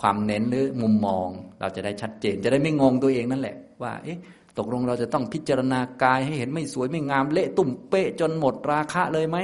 [0.01, 1.27] ความเน้นหรือมุมมอง
[1.59, 4.19] เราจะได้ชัดเจน จะได้ไม่งงตัวเองนั่นแหละ ว่า เอ๊ะ
[4.57, 9.37] ตกลงเราจะต้องพิจารณากายให้เห็นไม่สวยไม่งามเละตุ่มเป๊ะจนหมดราคะเลยไหม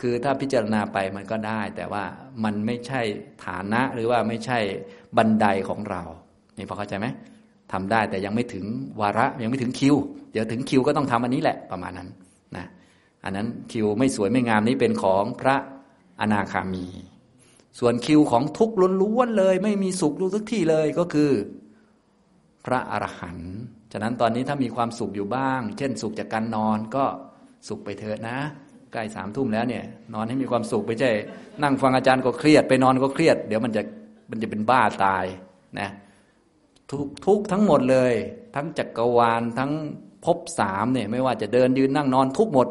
[0.00, 2.04] คือถ้าพิจารณาไปมันก็ได้ แต่ว่า
[2.44, 3.00] มันไม่ใช่
[3.44, 4.58] ฐานะหรือว่าไม่ใช่
[5.16, 6.02] บันไดของเรา
[6.56, 7.06] นี่พอเข้าใจไหม
[7.72, 8.64] ทำได้แต่ยังไม่ถึง
[9.00, 9.96] วาระยังไม่ถึงคิว
[10.32, 12.08] เดี๋ยวถึงคิวก็ต้องทำอันนี้แหละประมาณนั้น
[13.24, 15.56] อันนั้นคิวไม่สวยไม่งามนี้เป็นของพระ
[16.20, 16.86] อนาคามี
[17.78, 21.30] ส่วนคิวของทุกข์ล้วนๆเลย ไม่มีสุขรู้ทุกที่เลยก็คือ
[22.66, 23.52] พระอรหันต์
[23.92, 27.04] ฉะนั้นตอนนี้ถ้ามีความสุขอยู่บ้าง เช่น สุขจากการนอนก็
[27.68, 28.38] สุขไปเถิดนะ
[28.92, 31.10] ใกล้สามทุ่มแล้วเนี่ยนอนให้มีความสุขไปใช่
[31.62, 33.82] นั่งฟังอาจารย์ก็เครียดไปนอนก็เครียด เดี๋ยวมันจะ
[34.30, 35.24] มันจะเป็นบ้าตาย
[35.80, 35.88] นะ
[36.90, 38.12] ทุกทุกทั้งหมดเลย
[38.54, 39.72] ทั้งจักรวาลทั้ง
[40.24, 42.68] ภพสามเนี่ยไม่ว่าจะเดินยืนนั่งนอนทุกหมด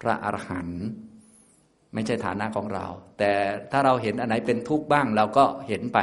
[0.00, 0.82] พระอรหันต์
[1.94, 2.86] ไม่ใช่ฐานะของเรา
[3.18, 3.32] แต่
[3.72, 5.98] ถ้าเราเห็นอันไหนเป็นทุกข์บ้างเราก็เห็นไป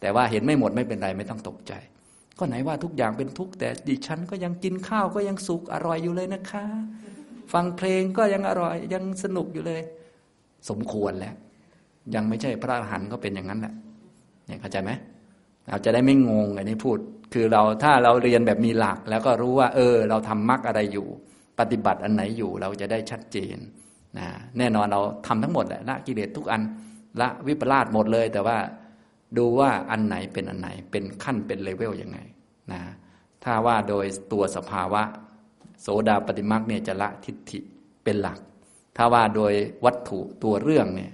[0.00, 1.72] แต่ว่าเห็นไม่หมดไม่เป็นไรไม่ต้องตกใจ
[2.38, 6.64] ก็ไหนว่าทุกอย่างเป็นทุกข์แต่ดิฉันก็ยังกินข้าวก็ยังสุขอร่อยอยู่เลยนะคะ
[7.52, 9.82] ฟังเพลงก็ยังอร่อยยังสนุกอยู่เลย
[10.70, 11.34] สมควรแล้ว
[12.14, 13.74] ยังไม่ใช่พระอรหันต์ก็เป็นอย่างนั้นแหละ
[14.46, 14.90] เนี่ยเข้าใจไหม
[15.68, 16.98] เราจะได้ไม่งงอันนี้พูด
[17.32, 21.06] คือเราถ้าเราเรียนแบบมีหลัก แล้วก็รู้ว่า เออ เราทำมรรคอะไรอยู่
[21.58, 23.56] ปฏิบัติอันไหนอยู่เราจะได้ชัดเจน
[24.18, 24.26] นะ
[24.58, 26.62] แน่นอนเราทำทั้งหมดแหละละกิเลสทุกอัน
[27.20, 28.58] ละวิปลาสหมดเลย แต่ว่า
[29.36, 32.18] ดูว่าอันไหนเป็นอันไหนเป็นขั้นเป็นเลเวลยังไง
[32.72, 32.80] นะ
[33.44, 35.02] ถ้าว่าโดยตัวสภาวะ
[35.82, 37.58] โสดาปฏิมักเนี่ยจะละทิฏฐิ
[38.04, 38.38] เป็นหลัก
[38.96, 39.52] ถ้าว่าโดย
[39.84, 41.12] วัตถุตัวเรื่องเนี่ย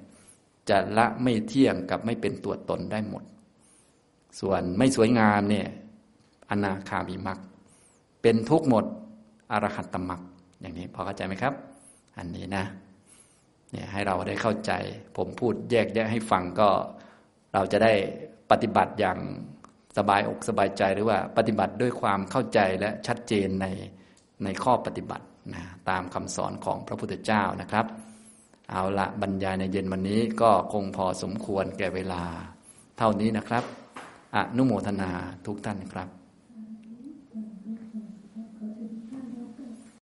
[0.71, 3.25] จะละไม่เที่ยงกับไม่เป็นตัวตนได้หมด
[4.41, 5.67] ส่วนไม่สวยงามเนี่ย
[6.51, 7.39] อนาคามีมัก
[8.23, 8.85] เป็นทุกหมด
[9.53, 10.21] อรหัตตมัก
[10.63, 11.55] อย่างนี้พอเข้าใจไหมครับ
[12.19, 12.65] อันนี้นะ
[13.71, 14.73] เนี่ยให้เราได้เข้าใจ
[15.17, 16.69] ผมพูดแยกแยะให้ฟังก็
[17.55, 17.93] เราจะได้
[18.51, 19.19] ปฏิบัติอย่าง
[19.99, 23.67] สบายอกสบายใจหรือว่าปฏิบัติด้วยความเข้าใจและชัดเจนใน
[24.45, 27.87] ในข้อปฏิบัตินะตามคำสอนของพระพุทธเจ้านะครับ
[28.71, 32.23] เอาละบรรยายในเย็นวันนี้ก็คงพอสมควรแก่เวลา
[32.99, 33.65] เท่านี้นะครับ
[34.37, 35.11] อนุโมทนา
[35.47, 36.22] ทุกท่านครับ